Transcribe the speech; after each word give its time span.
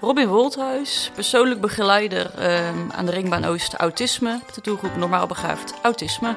Robin 0.00 0.28
Wolthuis, 0.28 1.10
persoonlijk 1.14 1.60
begeleider 1.60 2.30
ehm, 2.34 2.90
aan 2.90 3.06
de 3.06 3.12
Ringbaan 3.12 3.44
Oost 3.44 3.74
Autisme, 3.74 4.40
de 4.54 4.60
doelgroep 4.60 4.96
normaal 4.96 5.26
begaafd 5.26 5.74
autisme. 5.82 6.36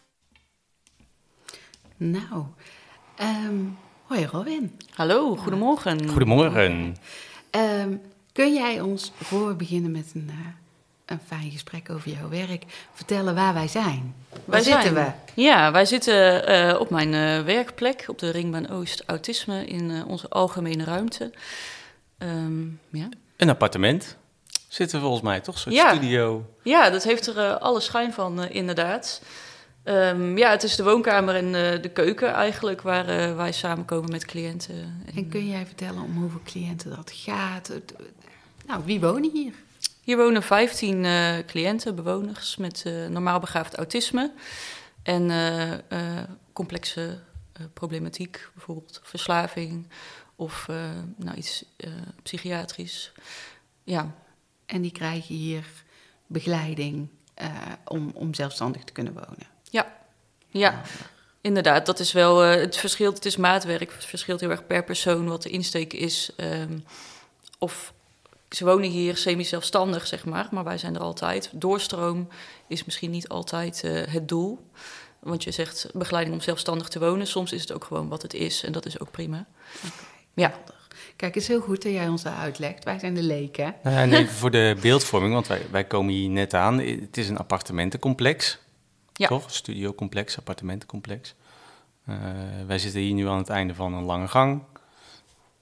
Nou, 2.03 2.43
ehm 3.15 3.55
hoi 4.07 4.25
Robin. 4.25 4.79
Hallo, 4.93 5.35
goedemorgen. 5.35 6.09
Goedemorgen. 6.09 6.95
Ehm, 7.49 7.93
kun 8.31 8.53
jij 8.53 8.79
ons 8.79 9.11
voor 9.21 9.47
we 9.47 9.53
beginnen 9.53 9.91
met 9.91 10.11
een, 10.13 10.29
eh, 10.29 10.35
een 11.05 11.19
fijn 11.27 11.51
gesprek 11.51 11.89
over 11.89 12.09
jouw 12.11 12.29
werk 12.29 12.63
vertellen 12.93 13.35
waar 13.35 13.53
wij 13.53 13.67
zijn? 13.67 14.13
Waar 14.29 14.39
Wij 14.45 14.61
zitten 14.61 14.81
zijn- 14.93 15.15
we? 15.35 15.41
Ja, 15.41 15.71
wij 15.71 15.85
zitten 15.85 16.47
eh, 16.47 16.79
op 16.79 16.89
mijn 16.89 17.13
eh, 17.13 17.45
werkplek 17.45 18.03
op 18.07 18.19
de 18.19 18.29
Ringbaan 18.29 18.69
Oost 18.69 19.03
Autisme 19.05 19.65
in 19.65 19.91
eh, 19.91 20.07
onze 20.07 20.29
algemene 20.29 20.83
ruimte. 20.83 21.31
Ehm, 22.17 22.61
ja. 22.89 23.09
Een 23.37 23.49
appartement 23.49 24.17
zitten 24.67 24.97
we 24.97 25.03
volgens 25.03 25.23
mij 25.23 25.39
toch? 25.39 25.55
Een 25.55 25.61
soort 25.61 25.75
Ja. 25.75 25.89
studio. 25.95 26.45
ja, 26.63 26.89
dat 26.89 27.03
heeft 27.03 27.27
er 27.27 27.57
alle 27.57 27.79
schijn 27.79 28.13
van, 28.13 28.43
inderdaad. 28.49 29.21
Ehm, 29.83 30.37
ja, 30.37 30.49
het 30.49 30.63
is 30.63 30.75
de 30.75 30.83
woonkamer 30.83 31.35
en 31.35 31.45
eh, 31.45 31.81
de 31.81 31.89
keuken 31.89 32.33
eigenlijk 32.33 32.81
waar 32.81 33.07
eh, 33.07 33.35
wij 33.35 33.51
samenkomen 33.51 34.11
met 34.11 34.25
cliënten. 34.25 34.75
En, 34.75 35.15
En 35.15 35.29
kun 35.29 35.47
jij 35.47 35.65
vertellen 35.65 36.01
om 36.03 36.17
hoeveel 36.17 36.41
cliënten 36.43 36.89
dat 36.95 37.11
gaat? 37.15 37.71
Nou, 38.65 38.81
wie 38.85 38.99
wonen 38.99 39.31
hier? 39.31 39.53
Hier 40.03 40.17
wonen 40.17 40.43
15 40.43 41.05
eh, 41.05 41.37
cliënten, 41.47 41.95
bewoners 41.95 42.57
met 42.57 42.83
eh, 42.85 43.07
normaal 43.07 43.39
begaafd 43.39 43.75
autisme 43.75 44.31
en 45.03 45.29
eh, 45.31 45.71
eh, 45.73 46.23
complexe 46.53 47.19
eh, 47.53 47.63
problematiek, 47.73 48.49
bijvoorbeeld 48.53 48.99
verslaving 49.03 49.87
of 50.35 50.65
eh, 50.69 50.75
nou, 51.15 51.37
iets 51.37 51.65
eh, 51.77 51.89
psychiatrisch. 52.23 53.11
Ja, 53.83 54.15
En 54.65 54.81
die 54.81 54.91
krijgen 54.91 55.35
hier 55.35 55.65
begeleiding 56.27 57.07
eh, 57.33 57.49
om, 57.85 58.11
om 58.13 58.33
zelfstandig 58.33 58.83
te 58.83 58.93
kunnen 58.93 59.13
wonen. 59.13 59.47
Ja, 59.71 59.93
ja. 60.47 60.81
Inderdaad, 61.41 61.85
dat 61.85 61.99
is 61.99 62.11
wel 62.11 62.43
eh, 62.43 62.59
het 62.59 62.77
verschilt. 62.77 63.15
Het 63.15 63.25
is 63.25 63.37
maatwerk, 63.37 63.91
het 63.93 64.05
verschilt 64.05 64.39
heel 64.39 64.49
erg 64.49 64.67
per 64.67 64.83
persoon 64.83 65.27
wat 65.27 65.41
de 65.43 65.49
insteek 65.49 65.93
is. 65.93 66.31
ehm, 66.35 66.77
of 67.59 67.93
ze 68.49 68.65
wonen 68.65 68.89
hier 68.89 69.17
semi-zelfstandig, 69.17 70.07
zeg 70.07 70.25
maar, 70.25 70.47
maar 70.51 70.63
wij 70.63 70.77
zijn 70.77 70.95
er 70.95 71.01
altijd. 71.01 71.49
Doorstroom 71.53 72.27
is 72.67 72.85
misschien 72.85 73.11
niet 73.11 73.27
altijd 73.29 73.83
eh, 73.83 74.13
het 74.13 74.27
doel. 74.27 74.59
Want 75.19 75.43
je 75.43 75.51
zegt 75.51 75.89
begeleiding 75.93 76.35
om 76.35 76.41
zelfstandig 76.41 76.87
te 76.87 76.99
wonen. 76.99 77.27
Soms 77.27 77.51
is 77.51 77.61
het 77.61 77.73
ook 77.73 77.83
gewoon 77.83 78.09
wat 78.09 78.21
het 78.21 78.33
is 78.33 78.63
en 78.63 78.71
dat 78.71 78.85
is 78.85 78.99
ook 78.99 79.11
prima. 79.11 79.45
Ja, 80.33 80.53
Kijk, 81.15 81.33
het 81.33 81.43
is 81.43 81.49
heel 81.49 81.61
goed 81.61 81.83
dat 81.83 81.91
jij 81.91 82.07
ons 82.07 82.23
dat 82.23 82.33
uitlegt. 82.33 82.83
Wij 82.83 82.99
zijn 82.99 83.13
de 83.13 83.23
leken. 83.23 83.75
Nou 83.83 83.95
ja, 83.95 84.01
en 84.01 84.13
even 84.13 84.33
voor 84.41 84.51
de 84.51 84.77
beeldvorming, 84.81 85.33
want 85.33 85.47
wij, 85.47 85.61
wij 85.71 85.83
komen 85.83 86.13
hier 86.13 86.29
net 86.29 86.53
aan. 86.53 86.79
Het 86.79 87.17
is 87.17 87.29
een 87.29 87.37
appartementencomplex. 87.37 88.57
Ja. 89.21 89.27
Toch? 89.27 89.51
Studiocomplex, 89.51 90.37
appartementencomplex. 90.37 91.35
Eh, 92.05 92.15
wij 92.67 92.79
zitten 92.79 93.01
hier 93.01 93.13
nu 93.13 93.27
aan 93.27 93.37
het 93.37 93.49
einde 93.49 93.75
van 93.75 93.93
een 93.93 94.03
lange 94.03 94.27
gang. 94.27 94.63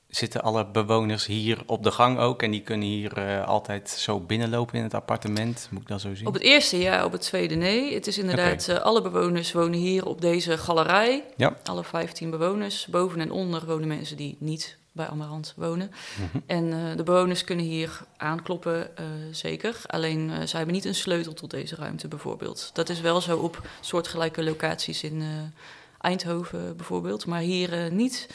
Zitten 0.07 0.41
alle 0.41 0.65
bewoners 0.67 1.25
hier 1.25 1.63
op 1.65 1.83
de 1.83 1.91
gang 1.91 2.19
ook? 2.19 2.43
En 2.43 2.51
die 2.51 2.61
kunnen 2.61 2.87
hier 2.87 3.17
eh, 3.17 3.47
altijd 3.47 3.89
zo 3.89 4.19
binnenlopen 4.19 4.77
in 4.77 4.83
het 4.83 4.93
appartement? 4.93 5.67
Moet 5.71 5.81
ik 5.81 5.87
dat 5.87 6.01
zo 6.01 6.15
zien? 6.15 6.27
op 6.27 6.33
het 6.33 6.41
eerste 6.41 6.77
ja, 6.77 7.05
op 7.05 7.11
het 7.11 7.21
tweede 7.21 7.55
nee. 7.55 7.93
Het 7.93 8.07
is 8.07 8.17
inderdaad, 8.17 8.67
eh, 8.67 8.77
alle 8.77 9.01
bewoners 9.01 9.51
wonen 9.51 9.79
hier 9.79 10.05
op 10.05 10.21
deze 10.21 10.57
galerij. 10.57 11.23
Ja. 11.37 11.57
Alle 11.63 11.83
15 11.83 12.29
bewoners. 12.29 12.87
Boven 12.87 13.19
en 13.19 13.31
onder 13.31 13.65
wonen 13.65 13.87
mensen 13.87 14.17
die 14.17 14.37
niet 14.39 14.77
bij 14.91 15.07
Amarant 15.07 15.53
wonen. 15.55 15.91
Mhm. 16.17 16.39
En 16.45 16.73
eh, 16.73 16.97
de 16.97 17.03
bewoners 17.03 17.43
kunnen 17.43 17.65
hier 17.65 17.99
aankloppen, 18.17 18.97
eh, 18.97 19.05
zeker. 19.31 19.81
Alleen 19.85 20.29
eh, 20.31 20.45
ze 20.45 20.57
hebben 20.57 20.75
niet 20.75 20.85
een 20.85 20.95
sleutel 20.95 21.33
tot 21.33 21.51
deze 21.51 21.75
ruimte 21.75 22.07
bijvoorbeeld. 22.07 22.69
Dat 22.73 22.89
is 22.89 23.01
wel 23.01 23.21
zo 23.21 23.37
op 23.37 23.67
soortgelijke 23.79 24.43
locaties 24.43 25.03
in 25.03 25.23
Eindhoven 26.01 26.75
bijvoorbeeld, 26.77 27.25
maar 27.25 27.39
hier 27.41 27.91
niet. 27.91 28.29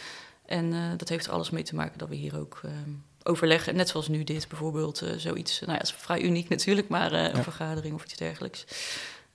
En 0.46 0.96
dat 0.96 1.08
heeft 1.08 1.26
er 1.26 1.32
alles 1.32 1.50
mee 1.50 1.62
te 1.62 1.74
maken 1.74 1.98
dat 1.98 2.08
we 2.08 2.14
hier 2.14 2.38
ook 2.38 2.60
overleggen. 3.22 3.76
Net 3.76 3.88
zoals 3.88 4.08
nu 4.08 4.24
dit 4.24 4.48
bijvoorbeeld, 4.48 5.02
zoiets. 5.16 5.60
Nou 5.60 5.72
ja, 5.72 5.78
dat 5.78 5.86
is 5.86 5.94
vrij 5.98 6.22
uniek 6.22 6.48
natuurlijk, 6.48 6.88
maar 6.88 7.12
een 7.12 7.36
Ja. 7.36 7.42
vergadering 7.42 7.94
of 7.94 8.04
iets 8.04 8.16
dergelijks. 8.16 8.64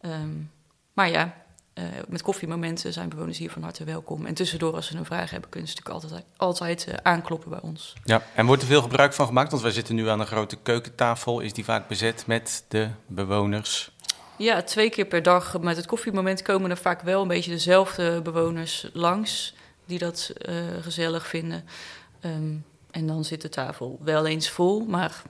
Ehm, 0.01 0.29
maar 0.93 1.09
ja, 1.09 1.35
eh, 1.79 2.03
met 2.07 2.21
koffiemomenten 2.21 2.93
zijn 2.93 3.09
bewoners 3.09 3.37
hier 3.37 3.51
van 3.51 3.63
harte 3.63 3.83
welkom. 3.83 4.25
En 4.25 4.33
tussendoor, 4.33 4.73
als 4.73 4.87
ze 4.87 4.97
een 4.97 5.05
vraag 5.05 5.29
hebben, 5.31 5.49
kunnen 5.49 5.69
ze 5.69 5.75
natuurlijk 5.75 6.03
altijd, 6.03 6.25
altijd 6.37 6.87
eh, 6.87 6.93
aankloppen 7.03 7.49
bij 7.49 7.59
ons. 7.61 7.93
Ja, 8.03 8.23
en 8.35 8.45
wordt 8.45 8.61
er 8.61 8.67
veel 8.67 8.81
gebruik 8.81 9.13
van 9.13 9.25
gemaakt? 9.25 9.51
Want 9.51 9.63
wij 9.63 9.71
zitten 9.71 9.95
nu 9.95 10.07
aan 10.07 10.19
een 10.19 10.27
grote 10.27 10.55
keukentafel. 10.55 11.39
Is 11.39 11.53
die 11.53 11.63
vaak 11.63 11.87
bezet 11.87 12.23
met 12.27 12.63
de 12.67 12.89
bewoners? 13.07 13.91
Ja, 14.37 14.61
twee 14.61 14.89
keer 14.89 15.05
per 15.05 15.23
dag 15.23 15.59
met 15.59 15.75
het 15.77 15.85
koffiemoment 15.85 16.41
komen 16.41 16.69
er 16.69 16.77
vaak 16.77 17.01
wel 17.01 17.21
een 17.21 17.27
beetje 17.27 17.51
dezelfde 17.51 18.21
bewoners 18.21 18.89
langs 18.93 19.53
die 19.85 19.99
dat 19.99 20.31
eh, 20.37 20.55
gezellig 20.81 21.27
vinden. 21.27 21.65
Ehm, 22.19 22.55
en 22.91 23.07
dan 23.07 23.25
zit 23.25 23.41
de 23.41 23.49
tafel 23.49 23.99
wel 24.03 24.25
eens 24.25 24.49
vol, 24.49 24.85
maar 24.85 25.21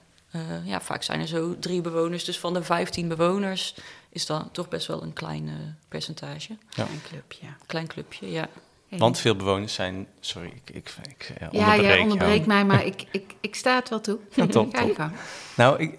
ja, 0.64 0.80
vaak 0.80 1.02
zijn 1.02 1.20
er 1.20 1.26
zo 1.26 1.58
drie 1.58 1.80
bewoners. 1.80 2.24
Dus 2.24 2.38
van 2.38 2.54
de 2.54 2.62
15 2.62 3.08
bewoners 3.08 3.74
is 4.10 4.26
dan 4.26 4.50
toch 4.52 4.68
best 4.68 4.86
wel 4.86 5.02
een 5.02 5.12
klein 5.12 5.48
eh, 5.48 5.54
percentage. 5.88 6.56
Ja. 6.70 6.82
Een 6.82 7.02
clubje. 7.08 7.46
Klein 7.66 7.86
clubje, 7.86 8.30
ja. 8.30 8.48
Hey. 8.88 8.98
Want 8.98 9.18
veel 9.18 9.36
bewoners 9.36 9.74
zijn... 9.74 10.06
Sorry, 10.20 10.52
ik, 10.64 10.70
ik, 10.76 10.94
ik 11.08 11.32
eh, 11.38 11.40
ja, 11.40 11.46
onderbreek 11.46 11.80
jij 11.80 11.90
jou. 11.90 12.00
onderbreekt 12.02 12.46
mij, 12.46 12.64
maar 12.64 12.84
ik, 12.92 13.04
ik, 13.10 13.34
ik 13.40 13.54
sta 13.54 13.74
het 13.74 13.88
wel 13.88 14.00
toe. 14.00 14.18
Ja, 14.34 14.46
top, 14.46 14.74
Ga 14.74 14.80
je 14.82 14.86
top. 14.86 14.96
gang. 14.96 15.12
Nou, 15.56 15.78
ik, 15.78 15.98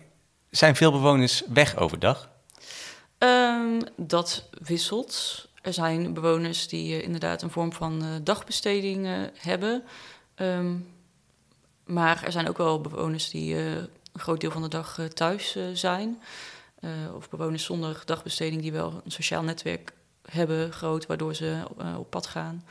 zijn 0.49 0.75
veel 0.75 0.91
bewoners 0.91 1.43
weg 1.47 1.77
overdag? 1.77 2.29
Ehm, 3.17 3.81
dat 3.95 4.49
wisselt. 4.61 5.47
Er 5.61 5.73
zijn 5.73 6.13
bewoners 6.13 6.67
die 6.67 6.95
eh, 6.95 7.03
inderdaad 7.03 7.41
een 7.41 7.49
vorm 7.51 7.73
van 7.73 8.01
eh, 8.01 8.07
dagbesteding 8.23 9.29
hebben. 9.37 9.83
Ehm, 10.35 10.75
maar 11.85 12.23
er 12.23 12.31
zijn 12.31 12.47
ook 12.47 12.57
wel 12.57 12.81
bewoners 12.81 13.29
die 13.29 13.55
eh, 13.55 13.75
een 13.75 14.19
groot 14.19 14.41
deel 14.41 14.51
van 14.51 14.61
de 14.61 14.67
dag 14.67 14.99
thuis 15.13 15.55
eh, 15.55 15.63
zijn. 15.73 16.21
Eh, 16.81 16.89
of 17.15 17.29
bewoners 17.29 17.63
zonder 17.63 18.01
dagbesteding 18.05 18.61
die 18.61 18.71
wel 18.71 19.01
een 19.03 19.11
sociaal 19.11 19.43
netwerk 19.43 19.93
hebben, 20.29 20.71
groot, 20.71 21.05
waardoor 21.05 21.35
ze 21.35 21.63
eh, 21.77 21.99
op 21.99 22.09
pad 22.09 22.27
gaan. 22.27 22.63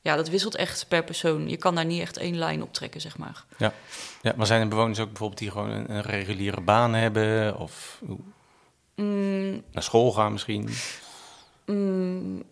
Ja, 0.00 0.16
dat 0.16 0.28
wisselt 0.28 0.54
echt 0.54 0.88
per 0.88 1.04
persoon. 1.04 1.48
Je 1.48 1.56
kan 1.56 1.74
daar 1.74 1.84
niet 1.84 2.00
echt 2.00 2.16
één 2.16 2.38
lijn 2.38 2.62
op 2.62 2.72
trekken, 2.72 3.00
zeg 3.00 3.18
maar. 3.18 3.44
Ja, 3.56 3.72
maar 4.36 4.46
zijn 4.46 4.60
er 4.60 4.68
bewoners 4.68 4.98
ook 4.98 5.08
bijvoorbeeld 5.08 5.38
die 5.40 5.50
gewoon 5.50 5.70
een, 5.70 5.90
een 5.90 6.02
reguliere 6.02 6.60
baan 6.60 6.94
hebben? 6.94 7.58
Of 7.58 8.02
Mm, 8.94 9.62
naar 9.72 9.82
school 9.82 10.12
gaan 10.12 10.32
misschien? 10.32 10.68
Mm, 11.66 12.42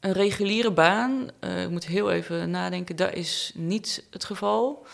een 0.00 0.12
reguliere 0.12 0.70
baan, 0.70 1.30
eh, 1.40 1.62
ik 1.62 1.70
moet 1.70 1.86
heel 1.86 2.10
even 2.10 2.50
nadenken, 2.50 2.96
dat 2.96 3.12
is 3.12 3.52
niet 3.54 4.04
het 4.10 4.24
geval. 4.24 4.86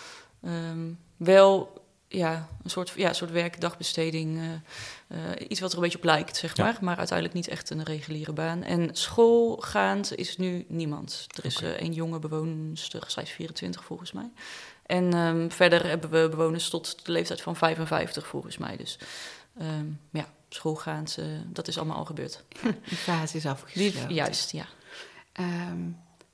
Ehm, 0.42 0.90
wel 1.16 1.82
ja, 2.14 2.48
een 2.62 2.70
soort, 2.70 2.92
ja, 2.96 3.08
een 3.08 3.14
soort 3.14 3.30
werkdagbesteding, 3.30 4.38
eh, 4.38 5.30
eh, 5.32 5.46
iets 5.48 5.60
wat 5.60 5.70
er 5.70 5.76
een 5.76 5.82
beetje 5.82 5.98
op 5.98 6.04
lijkt, 6.04 6.36
zeg 6.36 6.56
Ja. 6.56 6.64
maar. 6.64 6.78
Maar 6.80 6.96
uiteindelijk 6.96 7.36
niet 7.36 7.48
echt 7.48 7.70
een 7.70 7.82
reguliere 7.82 8.32
baan. 8.32 8.62
En 8.62 8.88
schoolgaand 8.92 10.14
is 10.16 10.36
nu 10.36 10.64
niemand. 10.68 11.26
Er 11.36 11.44
is 11.44 11.62
eh 11.62 11.68
één 11.70 11.92
jonge 11.92 12.18
bewoonster, 12.18 13.04
zij 13.06 13.22
is 13.22 13.30
24 13.30 13.84
volgens 13.84 14.12
mij. 14.12 14.30
En 14.86 15.12
ehm, 15.14 15.48
verder 15.50 15.86
hebben 15.86 16.10
we 16.10 16.28
bewoners 16.28 16.68
tot 16.68 17.04
de 17.06 17.12
leeftijd 17.12 17.40
van 17.40 17.56
55 17.56 18.26
volgens 18.26 18.58
mij. 18.58 18.76
Dus 18.76 18.98
ehm, 19.58 19.86
ja, 20.10 20.26
schoolgaand, 20.48 21.16
eh, 21.18 21.24
dat 21.46 21.68
is 21.68 21.76
allemaal 21.78 21.96
al 21.96 22.04
gebeurd. 22.04 22.44
Die 22.88 22.96
fase 22.98 23.36
is 23.36 23.42
Die, 23.42 23.50
afgesloten. 23.50 24.14
juist, 24.14 24.50
ja. 24.50 24.64
Ehm, 25.32 25.80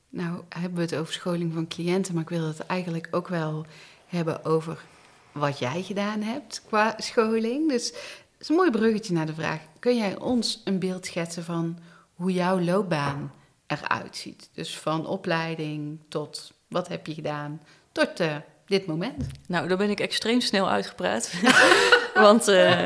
nou, 0.09 0.43
hebben 0.49 0.75
we 0.75 0.81
het 0.81 0.95
over 0.95 1.13
scholing 1.13 1.53
van 1.53 1.69
cliënten, 1.69 2.15
maar 2.15 2.23
ik 2.23 2.29
wil 2.29 2.47
het 2.47 2.61
eigenlijk 2.61 3.09
ook 3.11 3.29
wel 3.29 3.67
hebben 4.07 4.45
over 4.45 4.79
wat 5.33 5.59
jij 5.59 5.83
gedaan 5.83 6.23
hebt 6.23 6.63
qua 6.67 6.95
scholing. 6.99 7.69
Dus 7.69 7.87
het 7.87 8.41
is 8.41 8.49
een 8.49 8.55
mooi 8.55 8.71
bruggetje 8.71 9.13
naar 9.13 9.27
de 9.27 9.35
vraag: 9.35 9.61
kun 9.79 9.97
jij 9.97 10.19
ons 10.19 10.61
een 10.65 10.79
beeld 10.79 11.07
schetsen 11.07 11.45
van 11.45 11.79
hoe 12.15 12.33
jouw 12.33 12.61
loopbaan 12.61 13.33
eruit 13.67 14.17
ziet? 14.17 14.51
Dus 14.53 14.79
van 14.79 15.07
opleiding 15.07 15.99
tot 16.09 16.53
wat 16.69 16.89
heb 16.89 17.07
je 17.07 17.15
gedaan 17.15 17.61
tot 17.93 18.21
eh, 18.21 18.37
dit 18.67 18.87
moment. 18.87 19.27
Nou, 19.47 19.69
daar 19.69 19.77
ben 19.77 19.91
ik 19.91 20.01
extreem 20.01 20.41
snel 20.41 20.71
uitgepraat. 20.71 21.33
Want 22.15 22.49
eh, 22.49 22.85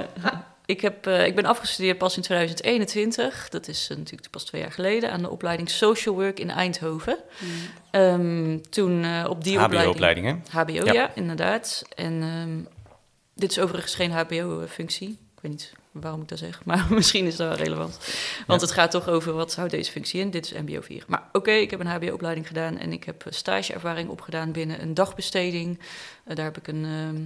ik, 0.67 0.81
heb, 0.81 1.07
eh, 1.07 1.27
ik 1.27 1.35
ben 1.35 1.45
afgestudeerd 1.45 1.99
pas 1.99 2.17
in 2.17 2.23
2021. 2.23 3.49
Dat 3.49 3.69
is 3.69 3.89
eh, 3.91 3.97
natuurlijk 3.97 4.31
pas 4.31 4.45
twee 4.45 4.61
jaar 4.61 4.73
geleden. 4.73 5.11
Aan 5.13 5.23
de 5.23 5.31
opleiding 5.31 5.71
Social 5.71 6.15
Work 6.15 6.41
in 6.41 6.51
Eindhoven. 6.51 7.19
Ehm, 7.91 8.59
toen 8.71 9.05
eh, 9.05 9.27
op 9.29 9.45
die 9.45 9.53
opleiding... 9.61 9.83
HBO-opleiding, 9.83 10.27
hè? 10.27 10.61
HBO, 10.61 10.85
Ja. 10.85 10.93
ja, 10.93 11.11
inderdaad. 11.15 11.83
En 11.97 12.23
ehm, 12.23 12.75
dit 13.35 13.51
is 13.51 13.59
overigens 13.59 13.95
geen 13.95 14.11
HBO-functie. 14.13 15.09
Ik 15.09 15.41
weet 15.41 15.51
niet 15.51 15.73
waarom 15.93 16.23
ik 16.23 16.29
dat 16.29 16.39
zeg, 16.39 16.65
maar 16.65 16.87
misschien 16.91 17.27
is 17.27 17.37
dat 17.37 17.49
wel 17.49 17.67
relevant. 17.67 17.99
Want 18.47 18.61
Ja. 18.61 18.67
het 18.67 18.75
gaat 18.75 18.91
toch 18.91 19.09
over 19.09 19.33
wat 19.33 19.55
houdt 19.55 19.71
deze 19.71 19.91
functie 19.91 20.21
in. 20.21 20.31
Dit 20.31 20.45
is 20.45 20.53
MBO 20.53 20.81
4. 20.81 21.05
Maar 21.07 21.29
oké, 21.33 21.51
ik 21.51 21.71
heb 21.71 21.81
een 21.81 21.87
HBO-opleiding 21.87 22.47
gedaan 22.47 22.79
en 22.79 22.93
ik 22.93 23.05
heb 23.05 23.25
stageervaring 23.29 24.09
opgedaan 24.09 24.53
binnen 24.53 24.83
een 24.83 24.95
dagbesteding. 24.95 25.79
Daar 26.25 26.45
heb 26.45 26.57
ik 26.57 26.69
een 26.69 26.85
ehm, 26.85 27.23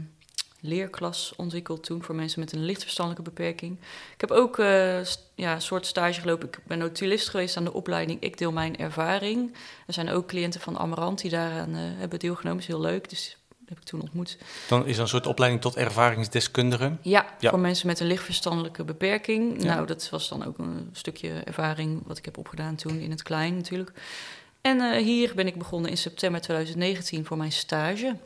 leerklas 0.60 1.32
ontwikkeld 1.36 1.82
toen 1.84 2.02
voor 2.02 2.14
mensen 2.14 2.40
met 2.40 2.52
een 2.52 2.64
licht 2.64 2.82
verstandelijke 2.82 3.30
beperking. 3.30 3.78
Ik 4.14 4.20
heb 4.20 4.30
ook 4.30 4.58
eh, 4.58 5.04
ja, 5.34 5.54
een 5.54 5.62
soort 5.62 5.86
stage 5.86 6.20
gelopen. 6.20 6.48
Ik 6.48 6.58
ben 6.66 6.78
notulist 6.78 7.28
geweest 7.28 7.56
aan 7.56 7.64
de 7.64 7.72
opleiding 7.72 8.20
Ik 8.20 8.38
deel 8.38 8.52
mijn 8.52 8.76
ervaring. 8.76 9.54
Er 9.86 9.92
zijn 9.94 10.10
ook 10.10 10.26
cliënten 10.26 10.60
van 10.60 10.78
Amarant 10.78 11.20
die 11.20 11.30
daaraan 11.30 11.74
eh, 11.74 11.80
hebben 11.80 12.18
deelgenomen. 12.18 12.60
is 12.60 12.66
heel 12.66 12.80
leuk, 12.80 13.08
dus 13.08 13.36
heb 13.66 13.78
ik 13.78 13.84
toen 13.84 14.00
ontmoet. 14.02 14.38
Dan 14.68 14.86
is 14.86 14.96
er 14.96 15.02
een 15.02 15.08
soort 15.08 15.26
opleiding 15.26 15.62
tot 15.62 15.76
ervaringsdeskundige. 15.76 16.92
Ja, 17.02 17.26
Ja. 17.40 17.50
voor 17.50 17.58
mensen 17.58 17.86
met 17.86 18.00
een 18.00 18.06
lichtverstandelijke 18.06 18.84
beperking. 18.84 19.62
Ja. 19.62 19.74
Nou, 19.74 19.86
dat 19.86 20.08
was 20.10 20.28
dan 20.28 20.44
ook 20.46 20.58
een 20.58 20.88
stukje 20.92 21.30
ervaring 21.30 22.02
wat 22.06 22.18
ik 22.18 22.24
heb 22.24 22.38
opgedaan 22.38 22.74
toen 22.74 22.98
in 22.98 23.10
het 23.10 23.22
klein 23.22 23.56
natuurlijk. 23.56 23.92
En 24.60 24.80
eh, 24.80 25.02
hier 25.02 25.32
ben 25.34 25.46
ik 25.46 25.58
begonnen 25.58 25.90
in 25.90 25.96
september 25.96 26.40
2019 26.40 27.24
voor 27.24 27.36
mijn 27.36 27.52
stage. 27.52 28.16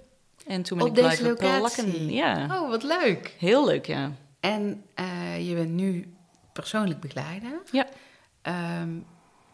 En 0.46 0.62
toen 0.62 0.78
ben 0.78 0.86
Op 0.86 0.96
ik 0.96 1.02
deze 1.02 1.20
blijven 1.22 1.46
locatie? 1.46 1.84
plakken. 1.84 2.12
Ja, 2.12 2.60
Oh, 2.60 2.68
wat 2.68 2.82
leuk! 2.82 3.34
heel 3.38 3.66
leuk, 3.66 3.86
ja. 3.86 4.12
En 4.40 4.84
eh, 4.94 5.48
je 5.48 5.54
bent 5.54 5.70
nu 5.70 6.14
persoonlijk 6.52 7.00
begeleider. 7.00 7.60
Ja. 7.72 7.86
Ehm, 8.42 8.90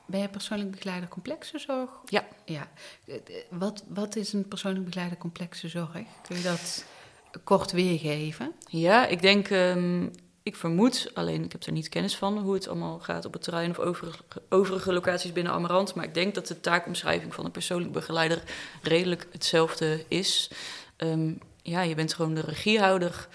ben 0.06 0.20
je 0.20 0.29
persoonlijk 0.29 0.70
begeleider 0.70 1.08
complexe 1.08 1.58
zorg? 1.58 1.90
Ja. 2.05 2.25
ja. 2.44 2.69
Wat, 3.50 3.85
wat 3.88 4.17
is 4.17 4.32
een 4.32 4.49
persoonlijk 4.49 4.85
begeleider 4.85 5.19
complexe 5.19 5.69
zorg? 5.69 5.93
Kun 6.23 6.37
je 6.37 6.43
dat 6.43 6.85
kort 7.44 7.73
weergeven? 7.73 8.52
Ja, 8.69 9.06
ik 9.06 9.23
denk, 9.23 9.49
ehm, 9.49 10.06
ik 10.48 10.56
vermoed, 10.56 11.10
alleen 11.14 11.44
ik 11.44 11.52
heb 11.52 11.62
er 11.62 11.72
niet 11.72 11.88
kennis 11.88 12.16
van 12.16 12.38
hoe 12.38 12.54
het 12.54 12.68
allemaal 12.68 12.98
gaat 12.98 13.24
op 13.24 13.32
het 13.32 13.42
terrein 13.42 13.70
of 13.70 13.78
overige, 14.48 14.92
locaties 14.92 15.32
binnen 15.32 15.52
Amarant. 15.52 15.94
Maar 15.94 16.04
ik 16.04 16.14
denk 16.14 16.34
dat 16.34 16.46
de 16.46 16.60
taakomschrijving 16.60 17.34
van 17.34 17.44
een 17.44 17.50
persoonlijk 17.50 17.92
begeleider 17.92 18.42
redelijk 18.82 19.26
hetzelfde 19.32 20.04
is. 20.08 20.50
Ehm, 20.96 21.32
ja, 21.62 21.82
je 21.82 21.94
bent 21.94 22.14
gewoon 22.14 22.34
de 22.34 22.40
regiehouder. 22.40 23.28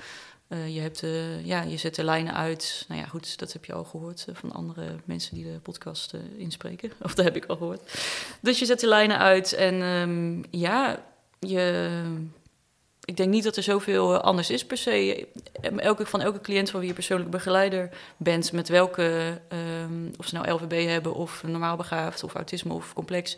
Eh, 0.47 0.75
je, 0.75 0.79
hebt, 0.81 1.03
eh, 1.03 1.45
ja, 1.45 1.61
je 1.61 1.77
zet 1.77 1.95
de 1.95 2.03
lijnen 2.03 2.33
uit. 2.33 2.85
Nou 2.87 3.01
ja, 3.01 3.07
goed, 3.07 3.39
dat 3.39 3.53
heb 3.53 3.65
je 3.65 3.73
al 3.73 3.83
gehoord 3.83 4.25
eh, 4.29 4.35
van 4.35 4.51
andere 4.51 4.95
mensen 5.05 5.35
die 5.35 5.43
de 5.43 5.59
podcast 5.59 6.13
inspreken. 6.37 6.91
Of 7.01 7.15
dat 7.15 7.25
heb 7.25 7.35
ik 7.35 7.45
al 7.45 7.55
gehoord. 7.55 7.81
Dus 8.39 8.59
je 8.59 8.65
zet 8.65 8.79
de 8.79 8.87
lijnen 8.87 9.17
uit 9.17 9.53
en 9.53 9.81
ehm, 9.81 10.43
ja, 10.59 11.03
je, 11.39 11.89
ik 13.05 13.17
denk 13.17 13.29
niet 13.29 13.43
dat 13.43 13.57
er 13.57 13.63
zoveel 13.63 14.13
eh, 14.13 14.19
anders 14.19 14.49
is 14.49 14.65
per 14.65 14.77
se. 14.77 15.27
Eh, 15.61 15.77
Elke, 15.77 16.05
van 16.05 16.21
elke 16.21 16.41
cliënt 16.41 16.69
van 16.69 16.79
wie 16.79 16.89
je 16.89 16.95
persoonlijk 16.95 17.29
begeleider 17.29 17.89
bent, 18.17 18.51
met 18.51 18.69
welke, 18.69 19.39
ehm, 19.47 20.07
of 20.17 20.27
ze 20.27 20.35
nou 20.35 20.51
LVB 20.51 20.87
hebben 20.87 21.13
of 21.13 21.43
normaal 21.43 21.75
begaafd 21.75 22.23
of 22.23 22.33
autisme 22.33 22.73
of 22.73 22.93
complex. 22.93 23.37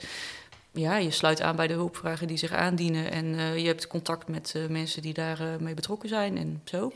Ja, 0.75 0.97
je 0.97 1.11
sluit 1.11 1.41
aan 1.41 1.55
bij 1.55 1.67
de 1.67 1.73
hulpvragen 1.73 2.27
die 2.27 2.37
zich 2.37 2.51
aandienen 2.51 3.11
en 3.11 3.35
eh, 3.35 3.57
je 3.57 3.67
hebt 3.67 3.87
contact 3.87 4.27
met 4.27 4.53
eh, 4.55 4.67
mensen 4.67 5.01
die 5.01 5.13
daarmee 5.13 5.57
mee 5.59 5.73
betrokken 5.73 6.09
zijn 6.09 6.37
en 6.37 6.61
zo. 6.63 6.91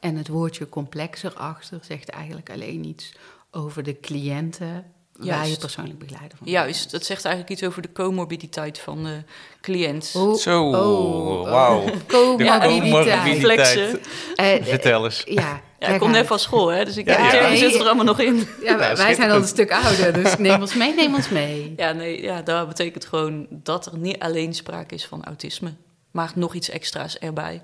En 0.00 0.16
het 0.16 0.28
woordje 0.28 0.68
complexer 0.68 1.34
achter 1.34 1.78
zegt 1.82 2.08
eigenlijk 2.08 2.50
alleen 2.50 2.84
iets 2.84 3.14
over 3.50 3.82
de 3.82 4.00
cliënten 4.00 4.92
waar 5.18 5.48
je 5.48 5.56
persoonlijk 5.58 5.98
begeleider 5.98 6.38
van 6.38 6.46
Juist, 6.46 6.90
dat 6.90 7.04
zegt 7.04 7.24
eigenlijk 7.24 7.54
iets 7.54 7.68
over 7.68 7.82
de 7.82 7.92
comorbiditeit 7.92 8.78
van 8.78 9.04
de 9.04 9.22
cliënt. 9.60 10.12
Oh, 10.16 10.34
Zo, 10.34 10.68
oh, 10.70 11.50
wauw. 11.50 11.84
Comorbiditeit. 12.06 12.62
comorbiditeit. 12.62 13.38
Flexen. 13.38 14.00
Eh, 14.36 14.62
Vertel 14.64 15.04
eens. 15.04 15.22
ja, 15.26 15.60
Ja, 15.78 15.88
ik 15.88 16.00
kom 16.00 16.10
net 16.10 16.26
van 16.26 16.38
school, 16.38 16.68
hè, 16.68 16.84
dus 16.84 16.96
ik 16.96 17.06
Ja, 17.08 17.30
de 17.30 17.36
ja. 17.36 17.48
Nee. 17.48 17.56
zitten 17.56 17.80
er 17.80 17.86
allemaal 17.86 18.04
nog 18.04 18.20
in. 18.20 18.36
Ja, 18.62 18.78
wij- 18.78 18.96
wij 18.96 19.14
zijn 19.14 19.30
al 19.30 19.36
een 19.36 19.46
stuk 19.46 19.72
ouder, 19.72 20.12
dus 20.12 20.36
neem 20.36 20.60
ons 20.60 20.74
mee, 20.74 20.94
neem 20.94 21.14
ons 21.14 21.28
mee. 21.28 21.72
Ja, 21.76 21.92
nee, 21.92 22.22
ja, 22.22 22.42
dat 22.42 22.68
betekent 22.68 23.04
gewoon 23.04 23.46
dat 23.50 23.86
er 23.86 23.98
niet 23.98 24.18
alleen 24.18 24.54
sprake 24.54 24.94
is 24.94 25.06
van 25.06 25.24
autisme, 25.24 25.74
maar 26.10 26.32
nog 26.34 26.54
iets 26.54 26.70
extra's 26.70 27.18
erbij. 27.18 27.62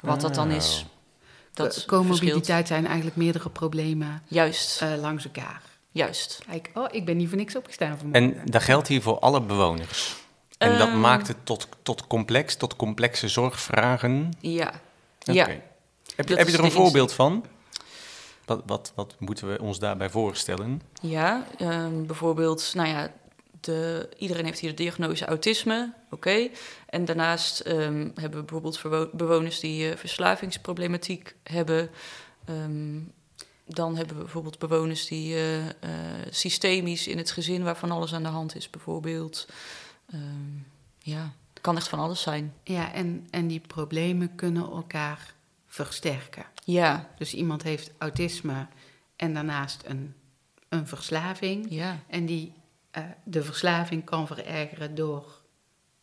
Wat 0.00 0.20
dat 0.20 0.34
dan 0.34 0.50
is, 0.50 0.86
dat. 1.54 1.84
Comorbiditeit 1.86 2.66
zijn 2.68 2.86
eigenlijk 2.86 3.16
meerdere 3.16 3.50
problemen 3.50 4.22
Juist, 4.28 4.82
eh, 4.82 4.88
langs 5.00 5.24
elkaar. 5.24 5.62
Juist. 5.90 6.42
Kijk, 6.46 6.70
oh, 6.74 6.86
ik 6.90 7.04
ben 7.04 7.16
niet 7.16 7.28
voor 7.28 7.36
niks 7.38 7.56
opgestaan 7.56 7.98
vanmorgen. 7.98 8.40
En 8.40 8.50
dat 8.50 8.62
geldt 8.62 8.88
hier 8.88 9.02
voor 9.02 9.18
alle 9.18 9.40
bewoners. 9.42 10.16
En 10.58 10.78
dat 10.78 10.88
Ehm. 10.88 11.00
maakt 11.00 11.28
het 11.28 11.36
tot, 11.44 11.68
tot 11.82 12.06
complex, 12.06 12.56
tot 12.56 12.76
complexe 12.76 13.28
zorgvragen. 13.28 14.32
Ja, 14.40 14.72
Oké. 15.20 15.32
ja. 15.32 15.46
Heb, 16.16 16.28
heb 16.28 16.48
je 16.48 16.56
er 16.58 16.64
een 16.64 16.70
voorbeeld 16.70 17.12
van? 17.12 17.44
Wat, 18.44 18.62
wat, 18.66 18.92
wat 18.94 19.14
moeten 19.18 19.52
we 19.52 19.60
ons 19.60 19.78
daarbij 19.78 20.10
voorstellen? 20.10 20.82
Ja, 21.02 21.46
ehm, 21.58 22.06
bijvoorbeeld, 22.06 22.72
nou 22.74 22.88
ja, 22.88 23.12
de, 23.60 24.08
iedereen 24.18 24.44
heeft 24.44 24.58
hier 24.58 24.70
de 24.70 24.76
diagnose 24.76 25.24
autisme, 25.24 25.92
oké. 26.10 26.48
En 26.86 27.04
daarnaast 27.04 27.60
ehm, 27.60 28.08
hebben 28.14 28.40
we 28.40 28.44
bijvoorbeeld 28.46 29.12
bewoners 29.12 29.60
die 29.60 29.90
eh, 29.90 29.96
verslavingsproblematiek 29.96 31.34
hebben. 31.42 31.90
Ehm, 32.44 32.96
dan 33.68 33.96
hebben 33.96 34.16
we 34.16 34.22
bijvoorbeeld 34.22 34.58
bewoners 34.58 35.06
die 35.06 35.34
eh, 35.34 35.66
eh, 35.68 35.72
systemisch 36.30 37.06
in 37.06 37.18
het 37.18 37.30
gezin 37.30 37.62
waarvan 37.62 37.90
alles 37.90 38.14
aan 38.14 38.22
de 38.22 38.28
hand 38.28 38.56
is, 38.56 38.70
bijvoorbeeld. 38.70 39.48
Ehm, 40.10 40.56
ja, 40.98 41.32
het 41.52 41.60
kan 41.60 41.76
echt 41.76 41.88
van 41.88 41.98
alles 41.98 42.22
zijn. 42.22 42.54
Ja, 42.64 42.92
en, 42.92 43.26
en 43.30 43.46
die 43.46 43.60
problemen 43.60 44.34
kunnen 44.34 44.62
elkaar 44.62 45.34
versterken. 45.66 46.44
Ja, 46.64 47.08
Dus 47.18 47.34
iemand 47.34 47.62
heeft 47.62 47.90
autisme 47.98 48.66
en 49.16 49.34
daarnaast 49.34 49.82
een, 49.86 50.14
een 50.68 50.86
verslaving. 50.86 51.66
ja, 51.70 51.98
En 52.06 52.26
die, 52.26 52.52
eh, 52.90 53.02
de 53.24 53.42
verslaving 53.42 54.04
kan 54.04 54.26
verergeren 54.26 54.94
door 54.94 55.37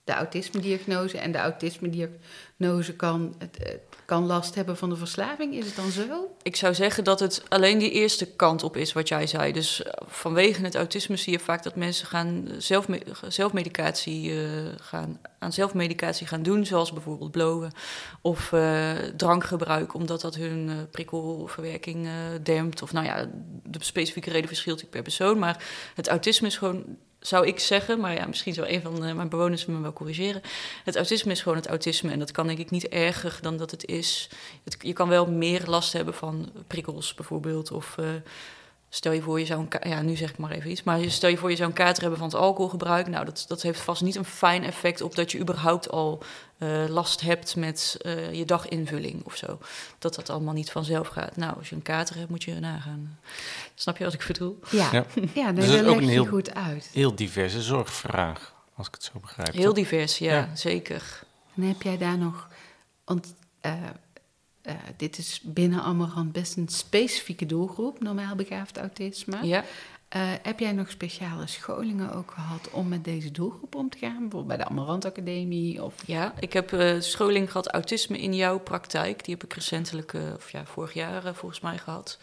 de 0.06 0.14
autismediagnose. 0.14 1.18
En 1.18 1.32
de 1.32 1.38
autismediagnose 1.38 2.94
kan, 2.96 3.36
het, 3.38 3.78
kan 4.06 4.26
last 4.26 4.56
hebben 4.56 4.78
van 4.78 4.90
de 4.90 4.96
verslaving. 4.96 5.54
Is 5.54 5.66
het 5.66 5.76
dan 5.76 5.90
zo? 5.90 6.36
Ik 6.42 6.56
zou 6.56 6.74
zeggen 6.74 7.04
dat 7.04 7.20
het 7.20 7.44
alleen 7.48 7.78
die 7.78 7.92
eerste 7.92 8.26
kant 8.36 8.64
op 8.64 8.78
is 8.78 8.94
wat 8.94 9.08
jij 9.08 9.28
zei. 9.28 9.52
Dus 9.52 9.84
eh, 9.84 9.92
vanwege 10.08 10.62
het 10.62 10.76
autisme 10.76 11.16
zie 11.16 11.32
je 11.32 11.40
vaak 11.40 11.64
dat 11.64 11.76
mensen 11.76 12.08
gaan 12.08 12.48
zelfme 12.58 13.02
zelfmedicatie 13.28 14.32
eh, 14.32 14.48
gaan, 14.82 15.20
aan 15.40 15.54
zelfmedicatie 15.54 16.28
gaan 16.28 16.44
doen, 16.44 16.66
zoals 16.66 16.94
bijvoorbeeld 16.94 17.32
blowen 17.32 17.72
of 18.22 18.54
eh, 18.54 18.92
drankgebruik, 19.18 19.94
omdat 19.94 20.22
dat 20.22 20.36
hun 20.36 20.70
eh, 20.70 20.76
prikkelverwerking 20.92 22.08
dempt. 22.44 22.82
Of 22.82 22.94
nou 22.94 23.06
ja, 23.06 23.30
de 23.64 23.84
specifieke 23.84 24.30
reden 24.30 24.48
verschilt 24.48 24.90
per 24.90 25.02
persoon. 25.02 25.40
Maar 25.40 25.64
het 25.96 26.08
autisme 26.08 26.48
is 26.48 26.58
gewoon, 26.58 26.98
zou 27.28 27.48
ik 27.48 27.60
zeggen, 27.60 28.00
maar 28.00 28.14
ja, 28.14 28.26
misschien 28.26 28.54
zou 28.54 28.68
een 28.70 28.82
van 28.82 29.06
eh, 29.06 29.14
mijn 29.14 29.30
bewoners 29.30 29.66
me 29.66 29.82
wel 29.82 29.94
corrigeren. 29.94 30.42
Het 30.84 30.96
autisme 30.96 31.32
is 31.32 31.42
gewoon 31.42 31.58
het 31.58 31.68
autisme 31.68 32.12
en 32.12 32.20
dat 32.20 32.32
kan 32.32 32.48
denk 32.48 32.60
ik 32.60 32.70
niet 32.70 32.88
erger 32.88 33.38
dan 33.42 33.58
dat 33.58 33.72
het 33.72 33.86
is. 33.86 34.30
Je 34.80 34.94
kan 34.94 35.10
wel 35.10 35.26
meer 35.26 35.64
last 35.66 35.94
hebben 35.94 36.14
van 36.14 36.52
prikkels 36.68 37.14
bijvoorbeeld. 37.14 37.72
Of 37.72 37.98
eh, 37.98 38.06
stel 38.96 39.12
je 39.12 39.22
voor 39.22 39.40
je 39.40 39.46
zou 39.46 39.68
een 39.70 39.90
ja, 39.90 40.02
nu 40.02 40.16
zeg 40.16 40.30
ik 40.30 40.38
maar 40.38 40.52
even 40.52 40.72
iets. 40.72 40.84
Maar 40.84 41.00
stel 41.10 41.30
je 41.30 41.38
voor 41.38 41.50
je 41.50 41.56
zou 41.56 41.70
een 41.70 41.76
kater 41.76 42.02
hebben 42.02 42.20
van 42.20 42.28
het 42.28 42.38
alcoholgebruik. 42.38 43.08
Nou, 43.08 43.26
dat, 43.26 43.46
dat 43.48 43.62
heeft 43.62 43.80
vast 43.80 44.02
niet 44.02 44.16
een 44.16 44.26
fijn 44.26 44.64
effect 44.64 45.02
op 45.02 45.16
dat 45.16 45.32
je 45.32 45.40
überhaupt 45.40 45.90
al 45.92 46.24
eh, 46.58 46.86
last 46.88 47.22
hebt 47.22 47.56
met 47.56 47.98
eh, 48.02 48.34
je 48.34 48.46
daginvulling 48.46 49.24
of 49.26 49.36
zo. 49.36 49.60
Dat 50.00 50.16
dat 50.16 50.30
allemaal 50.30 50.54
niet 50.54 50.72
vanzelf 50.72 51.08
gaat. 51.08 51.36
Nou, 51.36 51.58
als 51.58 51.70
je 51.70 51.76
een 51.76 51.82
kater 51.82 52.16
hebt, 52.16 52.30
moet 52.30 52.44
je 52.44 52.54
nagaan. 52.60 53.20
Snap 53.76 53.98
je 53.98 54.04
wat 54.04 54.14
ik 54.14 54.24
bedoel? 54.28 54.60
Ja, 54.72 54.90
Ja. 54.92 55.06
ja. 55.34 55.52
nee, 55.52 55.54
Dus 55.54 55.68
dat 55.72 55.82
is 55.82 55.88
ook 55.88 55.98
een 56.02 56.08
heel- 56.10 56.26
goed 56.26 56.54
uit. 56.54 56.90
Heel 56.94 57.16
diverse 57.16 57.62
zorgvraag, 57.62 58.54
als 58.76 58.88
ik 58.88 58.94
het 58.94 59.04
zo 59.04 59.20
begrijp. 59.20 59.54
Heel 59.54 59.64
toch? 59.66 59.74
divers, 59.74 60.18
ja, 60.18 60.34
Ja. 60.34 60.56
zeker. 60.56 61.24
En 61.56 61.62
heb 61.64 61.82
jij 61.82 61.98
daar 61.98 62.18
nog, 62.18 62.48
want 63.06 63.34
eh, 63.62 63.74
eh, 64.66 64.76
dit 64.98 65.18
is 65.18 65.42
binnen 65.44 65.82
Amarant 65.82 66.32
best 66.32 66.58
een 66.58 66.68
specifieke 66.68 67.46
doelgroep, 67.46 68.02
normaal 68.02 68.36
begaafd 68.36 68.78
autisme. 68.78 69.46
Ja. 69.46 69.64
Eh, 70.08 70.22
heb 70.42 70.60
jij 70.60 70.72
nog 70.72 70.90
speciale 70.90 71.48
scholingen 71.48 72.14
ook 72.14 72.32
gehad 72.32 72.70
om 72.72 72.88
met 72.88 73.04
deze 73.04 73.32
doelgroep 73.32 73.76
om 73.76 73.90
te 73.90 73.98
gaan? 73.98 74.20
Bijvoorbeeld 74.20 74.48
bij 74.48 74.58
de 74.58 74.66
Amarant 74.66 75.06
Academie? 75.06 75.84
Of... 75.84 75.94
Ja, 76.06 76.34
ik 76.40 76.54
heb 76.54 76.74
eh, 76.74 77.00
scholing 77.00 77.52
gehad 77.52 77.68
autisme 77.68 78.20
in 78.20 78.36
jouw 78.36 78.60
praktijk. 78.60 79.26
Die 79.26 79.34
heb 79.34 79.44
ik 79.44 79.54
recentelijk, 79.54 80.14
of 80.36 80.52
ja, 80.52 80.66
vorig 80.66 80.94
jaar 80.94 81.36
volgens 81.36 81.62
mij 81.62 81.78
gehad. 81.78 82.20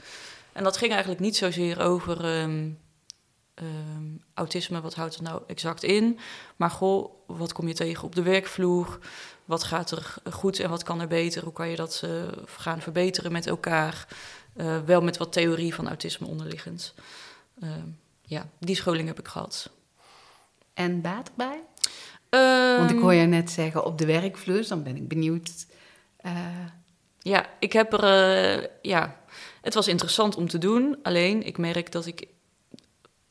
En 0.53 0.65
dat 0.65 0.77
ging 0.77 0.91
eigenlijk 0.91 1.21
niet 1.21 1.37
zozeer 1.37 1.81
over 1.81 2.25
ehm, 2.25 2.69
ehm, 3.55 4.05
autisme, 4.35 4.81
wat 4.81 4.95
houdt 4.95 5.15
het 5.15 5.23
nou 5.23 5.43
exact 5.47 5.83
in? 5.83 6.19
Maar 6.57 6.71
goh, 6.71 7.11
wat 7.27 7.53
kom 7.53 7.69
je 7.69 7.75
tegen 7.75 8.05
op 8.05 8.15
de 8.15 8.23
werkvloer? 8.23 8.99
Wat 9.45 9.65
gaat 9.65 9.91
er 9.91 10.15
goed 10.33 10.59
en 10.61 10.71
wat 10.71 10.83
kan 10.83 11.01
er 11.01 11.07
beter? 11.09 11.43
Hoe 11.45 11.53
kan 11.53 11.69
je 11.69 11.77
dat 11.77 12.03
eh, 12.05 12.11
gaan 12.47 12.81
verbeteren 12.81 13.33
met 13.33 13.47
elkaar? 13.47 14.07
Eh, 14.57 14.79
wel 14.85 15.01
met 15.03 15.17
wat 15.17 15.33
theorie 15.33 15.75
van 15.75 15.89
autisme 15.89 16.27
onderliggend. 16.27 16.95
Ehm, 17.61 17.87
ja, 18.23 18.49
die 18.59 18.77
scholing 18.77 19.09
heb 19.09 19.19
ik 19.19 19.29
gehad. 19.29 19.71
En 20.75 21.01
baat 21.01 21.29
erbij? 21.29 21.61
Want 22.79 22.91
ik 22.91 22.97
Ehm, 22.97 23.03
hoor 23.05 23.15
je 23.15 23.27
net 23.27 23.51
zeggen 23.51 23.85
op 23.85 23.99
de 23.99 24.07
werkvloer, 24.07 24.67
dan 24.69 24.83
ben 24.83 24.97
ik 24.97 25.09
benieuwd. 25.09 25.67
eh, 26.17 26.37
Ja, 27.19 27.47
ik 27.59 27.73
heb 27.73 27.93
er. 27.93 28.71
ja, 28.83 29.21
het 29.61 29.75
was 29.75 29.89
interessant 29.89 30.37
om 30.37 30.49
te 30.49 30.59
doen. 30.59 30.97
Alleen 31.03 31.47
ik 31.47 31.59
merk 31.59 31.93
dat 31.93 32.07
ik 32.07 32.27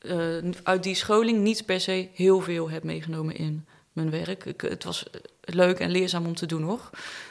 eh, 0.02 0.52
uit 0.64 0.84
die 0.84 0.96
scholing 0.96 1.40
niet 1.40 1.66
per 1.66 1.80
se 1.82 2.10
heel 2.14 2.40
veel 2.42 2.70
heb 2.70 2.84
meegenomen 2.84 3.36
in 3.36 3.66
mijn 3.94 4.10
werk. 4.10 4.46
Ik, 4.46 4.62
het 4.62 4.84
was 4.84 5.06
leuk 5.42 5.80
en 5.80 5.90
leerzaam 5.92 6.26
om 6.26 6.36
te 6.36 6.46
doen 6.46 6.64
hoor. 6.64 6.90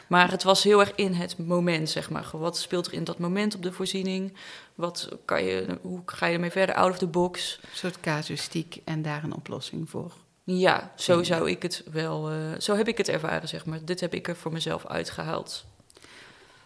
Maar 0.09 0.31
het 0.31 0.43
was 0.43 0.63
heel 0.63 0.81
erg 0.81 0.95
in 0.95 1.13
het 1.13 1.39
moment, 1.39 1.91
zeg 1.91 2.11
maar. 2.11 2.29
Wat 2.33 2.59
speelt 2.59 2.87
er 2.87 2.93
in 2.93 3.05
dat 3.05 3.19
moment 3.19 3.55
op 3.55 3.63
de 3.63 3.73
voorziening? 3.73 4.37
Wat 4.75 5.09
kan 5.25 5.45
je, 5.45 5.79
hoe 5.83 6.03
ga 6.07 6.27
je 6.27 6.35
ermee 6.35 6.51
verder? 6.51 6.75
Out 6.75 6.91
of 6.91 6.99
the 6.99 7.07
box. 7.07 7.59
een 7.63 7.69
soort 7.73 8.01
casuïstiek 8.01 8.81
en 8.85 9.03
daar 9.03 9.25
een 9.25 9.35
oplossing 9.35 9.91
voor. 9.91 10.13
Ja, 10.45 10.93
zo 10.97 11.23
zou 11.23 11.51
ik 11.51 11.63
het 11.63 11.85
wel. 11.93 12.31
eh, 12.31 12.37
zo 12.59 12.77
heb 12.77 12.89
ik 12.89 12.99
het 12.99 13.09
ervaren, 13.09 13.49
zeg 13.49 13.65
maar. 13.67 13.85
Dit 13.85 14.01
heb 14.01 14.15
ik 14.15 14.29
er 14.29 14.37
voor 14.37 14.53
mezelf 14.53 14.87
uitgehaald. 14.87 15.65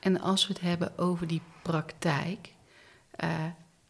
En 0.00 0.20
als 0.20 0.46
we 0.46 0.52
het 0.52 0.62
hebben 0.62 0.98
over 0.98 1.26
die 1.26 1.42
praktijk. 1.62 2.52
eh, 3.10 3.28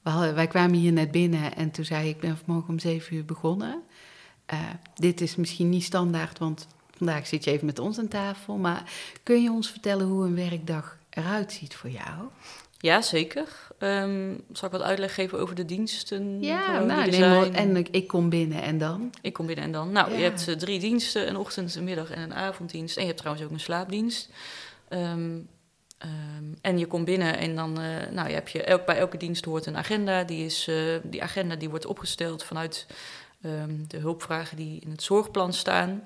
we 0.04 0.10
hadden- 0.10 0.34
wij 0.34 0.46
kwamen 0.46 0.78
hier 0.78 0.92
net 0.92 1.10
binnen 1.10 1.56
en 1.56 1.70
toen 1.70 1.84
zei 1.84 2.08
ik, 2.08 2.14
ik 2.14 2.20
ben 2.20 2.36
vanmorgen 2.44 2.70
om 2.70 2.78
zeven 2.78 3.16
uur 3.16 3.24
begonnen. 3.24 3.82
Eh, 4.46 4.58
dit 4.94 5.20
is 5.20 5.36
misschien 5.36 5.68
niet 5.68 5.84
standaard, 5.84 6.38
want 6.38 6.66
vandaag 6.96 7.26
zit 7.26 7.44
je 7.44 7.50
even 7.50 7.66
met 7.66 7.78
ons 7.78 7.98
aan 7.98 8.08
tafel. 8.08 8.56
Maar 8.56 8.82
kun 9.22 9.42
je 9.42 9.50
ons 9.50 9.70
vertellen 9.70 10.06
hoe 10.06 10.24
een 10.24 10.34
werkdag 10.36 10.98
eruit 11.10 11.52
ziet 11.52 11.74
voor 11.76 11.90
jou? 11.90 12.28
Ja, 12.78 13.02
zeker. 13.02 13.48
Ehm, 13.78 14.34
zal 14.52 14.66
ik 14.68 14.72
wat 14.74 14.82
uitleg 14.82 15.14
geven 15.14 15.38
over 15.38 15.54
de 15.54 15.64
diensten? 15.64 16.42
Ja, 16.42 16.80
nou, 16.80 17.52
en 17.52 17.76
ik, 17.76 17.88
ik 17.88 18.06
kom 18.06 18.28
binnen 18.28 18.62
en 18.62 18.78
dan? 18.78 19.12
Ik 19.22 19.32
kom 19.32 19.46
binnen 19.46 19.64
en 19.64 19.72
dan. 19.72 19.92
Nou, 19.92 20.10
Ja. 20.10 20.16
je 20.16 20.22
hebt 20.22 20.48
eh, 20.48 20.54
drie 20.54 20.80
diensten: 20.80 21.28
een 21.28 21.36
ochtend, 21.36 21.74
een 21.74 21.84
middag 21.84 22.10
en 22.10 22.22
een 22.22 22.34
avonddienst. 22.34 22.94
En 22.96 23.00
je 23.02 23.06
hebt 23.08 23.18
trouwens 23.20 23.46
ook 23.46 23.52
een 23.52 23.60
slaapdienst. 23.60 24.28
Ehm, 24.88 25.38
ehm, 26.04 26.44
en 26.60 26.78
je 26.78 26.86
komt 26.86 27.04
binnen 27.04 27.38
en 27.38 27.54
dan, 27.54 27.80
eh, 27.80 28.10
nou, 28.10 28.28
je 28.28 28.34
hebt 28.34 28.50
je 28.50 28.62
elk, 28.62 28.86
bij 28.86 28.98
elke 28.98 29.16
dienst 29.16 29.44
hoort 29.44 29.66
een 29.66 29.76
agenda. 29.76 30.24
Die, 30.24 30.44
is, 30.44 30.68
eh, 30.68 30.76
die 31.02 31.22
agenda 31.22 31.56
die 31.56 31.70
wordt 31.70 31.86
opgesteld 31.86 32.44
vanuit 32.44 32.86
ehm, 33.42 33.74
de 33.86 33.96
hulpvragen 33.96 34.56
die 34.56 34.80
in 34.80 34.90
het 34.90 35.02
zorgplan 35.02 35.52
staan. 35.52 36.02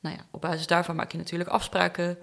Nou 0.00 0.16
ja, 0.16 0.24
op 0.30 0.40
basis 0.40 0.66
daarvan 0.66 0.96
maak 0.96 1.12
je 1.12 1.18
natuurlijk 1.18 1.50
afspraken 1.50 2.18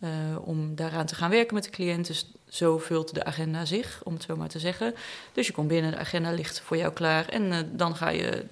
eh, 0.00 0.10
om 0.40 0.74
daaraan 0.74 1.06
te 1.06 1.14
gaan 1.14 1.30
werken 1.30 1.54
met 1.54 1.64
de 1.64 1.70
cliënt. 1.70 2.06
Dus 2.06 2.26
zo 2.48 2.78
vult 2.78 3.14
de 3.14 3.24
agenda 3.24 3.64
zich, 3.64 4.00
om 4.04 4.12
het 4.12 4.22
zo 4.22 4.36
maar 4.36 4.48
te 4.48 4.58
zeggen. 4.58 4.94
Dus 5.32 5.46
je 5.46 5.52
komt 5.52 5.68
binnen, 5.68 5.90
de 5.90 5.98
agenda 5.98 6.30
ligt 6.30 6.60
voor 6.60 6.76
jou 6.76 6.92
klaar. 6.92 7.28
En 7.28 7.70
dan 7.76 7.96
ga 7.96 8.08
je 8.08 8.44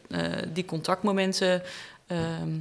die 0.52 0.64
contactmomenten 0.64 1.62
ehm, 2.06 2.60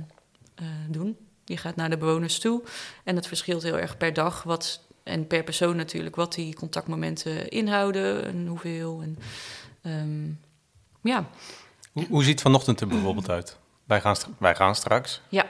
eh, 0.55 0.65
doen. 0.89 1.17
Je 1.45 1.57
gaat 1.57 1.75
naar 1.75 1.89
de 1.89 1.97
bewoners 1.97 2.39
toe. 2.39 2.63
En 3.03 3.15
het 3.15 3.27
verschilt 3.27 3.63
heel 3.63 3.77
erg 3.77 3.97
per 3.97 4.13
dag 4.13 4.43
wat, 4.43 4.84
en 5.05 5.27
per 5.27 5.43
persoon 5.43 5.75
natuurlijk, 5.75 6.15
wat 6.15 6.33
die 6.33 6.55
contactmomenten 6.55 7.50
inhouden 7.50 8.25
en 8.25 8.47
hoeveel. 8.47 9.01
En, 9.01 9.17
ehm, 9.81 10.29
ja, 11.01 11.29
Hoe, 11.91 12.05
hoe 12.09 12.24
ziet 12.24 12.41
vanochtend 12.41 12.81
er 12.81 12.88
bijvoorbeeld 12.88 13.29
uit? 13.29 13.57
Wij 13.85 14.01
gaan, 14.01 14.15
wij 14.38 14.55
gaan 14.55 14.75
straks. 14.75 15.21
Ja. 15.29 15.45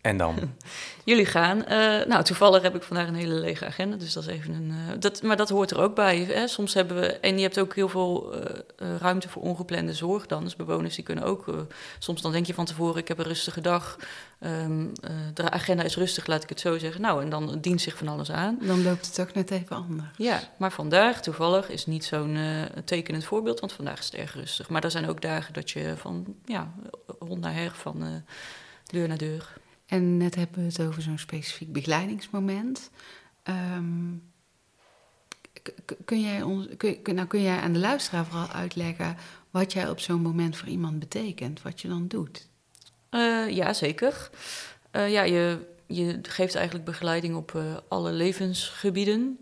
En 0.00 0.16
dan? 0.16 0.36
Jullie 1.04 1.26
gaan. 1.26 1.64
Eh, 1.64 2.06
nou, 2.06 2.24
toevallig 2.24 2.62
heb 2.62 2.74
ik 2.74 2.82
vandaag 2.82 3.08
een 3.08 3.14
hele 3.14 3.34
lege 3.34 3.66
agenda, 3.66 3.96
dus 3.96 4.12
dat 4.12 4.22
is 4.22 4.28
even 4.28 4.54
een. 4.54 4.70
eh, 4.70 5.00
dat, 5.00 5.22
maar 5.22 5.36
dat 5.36 5.48
hoort 5.48 5.70
er 5.70 5.80
ook 5.80 5.94
bij. 5.94 6.18
Hè? 6.18 6.48
Soms 6.48 6.74
hebben 6.74 7.00
we. 7.00 7.06
En 7.06 7.36
je 7.36 7.42
hebt 7.42 7.58
ook 7.58 7.74
heel 7.74 7.88
veel 7.88 8.34
eh, 8.34 8.96
ruimte 8.98 9.28
voor 9.28 9.42
ongeplande 9.42 9.94
zorg 9.94 10.26
dan. 10.26 10.44
Dus 10.44 10.56
bewoners 10.56 10.94
die 10.94 11.04
kunnen 11.04 11.24
ook. 11.24 11.66
soms 11.98 12.22
dan 12.22 12.32
denk 12.32 12.46
je 12.46 12.54
van 12.54 12.64
tevoren: 12.64 13.00
ik 13.00 13.08
heb 13.08 13.18
een 13.18 13.24
rustige 13.24 13.60
dag. 13.60 13.98
Ehm, 14.38 14.86
eh, 15.00 15.10
de 15.34 15.50
agenda 15.50 15.82
is 15.82 15.96
rustig, 15.96 16.26
laat 16.26 16.42
ik 16.42 16.48
het 16.48 16.60
zo 16.60 16.78
zeggen. 16.78 17.00
Nou, 17.00 17.22
en 17.22 17.30
dan 17.30 17.58
dient 17.60 17.80
zich 17.80 17.96
van 17.96 18.08
alles 18.08 18.30
aan. 18.30 18.58
Dan 18.60 18.82
loopt 18.82 19.06
het 19.06 19.14
toch 19.14 19.32
net 19.32 19.50
even 19.50 19.76
anders. 19.76 20.08
Ja, 20.16 20.40
maar 20.58 20.72
vandaag 20.72 21.22
toevallig 21.22 21.68
is 21.68 21.86
niet 21.86 22.04
zo'n 22.04 22.38
tekenend 22.84 23.24
voorbeeld, 23.24 23.60
want 23.60 23.72
vandaag 23.72 23.98
is 23.98 24.04
het 24.04 24.14
erg 24.14 24.34
rustig. 24.34 24.68
Maar 24.68 24.84
er 24.84 24.90
zijn 24.90 25.08
ook 25.08 25.20
dagen 25.20 25.52
dat 25.52 25.70
je 25.70 25.94
van 25.96 26.34
ja, 26.44 26.72
hond 27.18 27.40
naar 27.40 27.54
her, 27.54 27.70
van 27.74 28.02
eh, 28.02 28.08
deur 28.86 29.08
naar 29.08 29.18
deur. 29.18 29.56
En 29.88 30.16
net 30.16 30.34
hebben 30.34 30.58
we 30.58 30.64
het 30.68 30.80
over 30.80 31.02
zo'n 31.02 31.18
specifiek 31.18 31.72
begeleidingsmoment. 31.72 32.90
K- 35.62 35.96
kun, 36.04 36.20
jij 36.20 36.42
ons, 36.42 36.66
kun, 36.76 37.14
nou 37.14 37.26
kun 37.26 37.42
jij 37.42 37.58
aan 37.58 37.72
de 37.72 37.78
luisteraar 37.78 38.26
vooral 38.26 38.48
uitleggen 38.48 39.16
wat 39.50 39.72
jij 39.72 39.88
op 39.88 40.00
zo'n 40.00 40.22
moment 40.22 40.56
voor 40.56 40.68
iemand 40.68 40.98
betekent, 40.98 41.62
wat 41.62 41.80
je 41.80 41.88
dan 41.88 42.08
doet? 42.08 42.48
Eh, 43.08 43.50
ja, 43.50 43.72
zeker. 43.72 44.30
Eh, 44.90 45.10
ja, 45.10 45.22
je, 45.22 45.66
je 45.86 46.18
geeft 46.22 46.54
eigenlijk 46.54 46.84
begeleiding 46.84 47.36
op 47.36 47.54
eh, 47.54 47.76
alle 47.88 48.12
levensgebieden. 48.12 49.40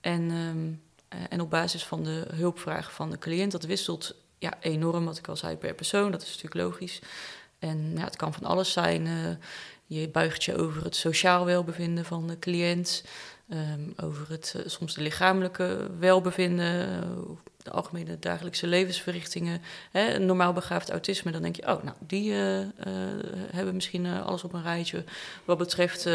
En, 0.00 0.30
ehm, 0.30 0.72
eh, 1.08 1.26
en 1.28 1.40
op 1.40 1.50
basis 1.50 1.84
van 1.84 2.04
de 2.04 2.26
hulpvragen 2.34 2.92
van 2.92 3.10
de 3.10 3.18
cliënt, 3.18 3.52
dat 3.52 3.64
wisselt 3.64 4.14
ja, 4.38 4.52
enorm, 4.60 5.04
wat 5.04 5.18
ik 5.18 5.28
al 5.28 5.36
zei, 5.36 5.56
per 5.56 5.74
persoon. 5.74 6.10
Dat 6.10 6.22
is 6.22 6.28
natuurlijk 6.28 6.54
logisch. 6.70 7.00
En 7.58 7.92
ja, 7.96 8.04
het 8.04 8.16
kan 8.16 8.32
van 8.34 8.44
alles 8.44 8.72
zijn. 8.72 9.38
Je 10.00 10.08
buigt 10.08 10.44
je 10.44 10.56
over 10.56 10.84
het 10.84 10.96
sociaal 10.96 11.44
welbevinden 11.44 12.04
van 12.04 12.26
de 12.26 12.38
cliënt. 12.38 13.04
ehm, 13.48 14.06
over 14.06 14.26
het, 14.28 14.54
eh, 14.56 14.62
soms 14.66 14.94
de 14.94 15.02
lichamelijke 15.02 15.90
welbevinden. 15.98 16.90
eh, 16.90 17.08
de 17.62 17.70
algemene 17.70 18.16
dagelijkse 18.20 18.66
levensverrichtingen 18.66 19.60
hè, 19.90 20.18
normaal 20.18 20.52
begaafd 20.52 20.90
autisme, 20.90 21.30
dan 21.30 21.42
denk 21.42 21.56
je, 21.56 21.62
oh, 21.62 21.82
nou, 21.82 21.96
die 22.06 22.32
eh, 22.34 22.58
hebben 23.52 23.74
misschien 23.74 24.06
alles 24.06 24.44
op 24.44 24.52
een 24.52 24.62
rijtje 24.62 25.04
wat 25.44 25.58
betreft 25.58 26.08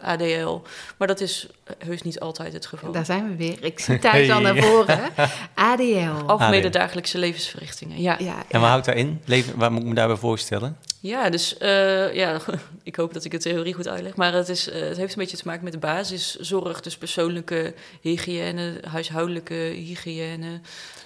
ADL. 0.00 0.60
Maar 0.96 1.08
dat 1.08 1.20
is 1.20 1.46
heus 1.78 2.02
niet 2.02 2.20
altijd 2.20 2.52
het 2.52 2.66
geval. 2.66 2.92
Daar 2.92 3.04
zijn 3.04 3.28
we 3.28 3.36
weer. 3.36 3.64
Ik 3.64 3.78
zie 3.80 3.98
thuis 3.98 4.30
al 4.30 4.40
naar 4.40 4.56
voren. 4.56 5.00
ADL. 5.70 6.26
Algemene 6.26 6.66
ADL. 6.66 6.78
dagelijkse 6.78 7.18
levensverrichtingen, 7.18 8.00
ja. 8.00 8.16
Ja, 8.18 8.42
En 8.48 8.60
wat 8.60 8.68
houdt 8.68 8.86
daarin? 8.86 9.20
Leven, 9.24 9.58
wat 9.58 9.70
moet 9.70 9.82
ik 9.82 9.88
me 9.88 9.94
daarbij 9.94 10.16
voorstellen? 10.16 10.76
Ja, 11.00 11.30
dus 11.30 11.58
eh, 11.58 12.14
ja, 12.14 12.40
ik 12.82 12.96
hoop 12.96 13.12
dat 13.12 13.24
ik 13.24 13.30
de 13.30 13.38
theorie 13.38 13.74
goed 13.74 13.88
uitleg. 13.88 14.16
Maar 14.16 14.32
het, 14.32 14.48
is, 14.48 14.68
eh, 14.70 14.80
het 14.88 14.96
heeft 14.96 15.12
een 15.12 15.18
beetje 15.18 15.36
te 15.36 15.46
maken 15.46 15.64
met 15.64 15.72
de 15.72 15.78
basiszorg. 15.78 16.80
Dus 16.80 16.96
persoonlijke 16.98 17.74
hygiëne, 18.00 18.80
huishoudelijke 18.88 19.54
hygiëne. 19.54 20.60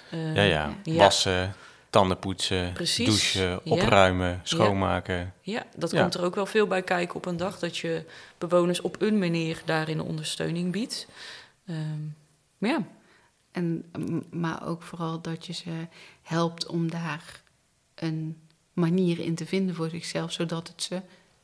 eh, 0.09 0.35
Ja, 0.35 0.41
ja. 0.41 0.73
ja. 0.83 0.93
Wassen, 0.95 1.53
tanden 1.89 2.19
poetsen, 2.19 2.73
Precies. 2.73 3.05
douchen, 3.05 3.49
Ja. 3.49 3.59
opruimen, 3.63 4.39
schoonmaken. 4.43 5.33
Ja, 5.41 5.65
dat 5.75 5.91
Ja. 5.91 6.01
komt 6.01 6.13
er 6.13 6.23
ook 6.23 6.35
wel 6.35 6.45
veel 6.45 6.67
bij 6.67 6.81
kijken 6.81 7.15
op 7.15 7.25
een 7.25 7.37
dag. 7.37 7.59
Dat 7.59 7.77
je 7.77 8.03
bewoners 8.37 8.81
op 8.81 9.01
een 9.01 9.19
manier 9.19 9.61
daarin 9.65 10.01
ondersteuning 10.01 10.71
biedt. 10.71 11.07
Ehm, 11.67 12.01
maar 12.57 12.69
ja, 12.69 12.83
En, 13.51 13.85
m- 13.99 14.21
maar 14.39 14.67
ook 14.67 14.81
vooral 14.81 15.21
dat 15.21 15.45
je 15.45 15.53
ze 15.53 15.71
helpt 16.21 16.65
om 16.65 16.89
daar 16.91 17.41
een 17.95 18.37
manier 18.75 19.19
in 19.19 19.35
te 19.35 19.45
vinden 19.45 19.75
voor 19.75 19.89
zichzelf, 19.89 20.31
zodat 20.31 20.67
het 20.67 20.83
ze 20.83 21.01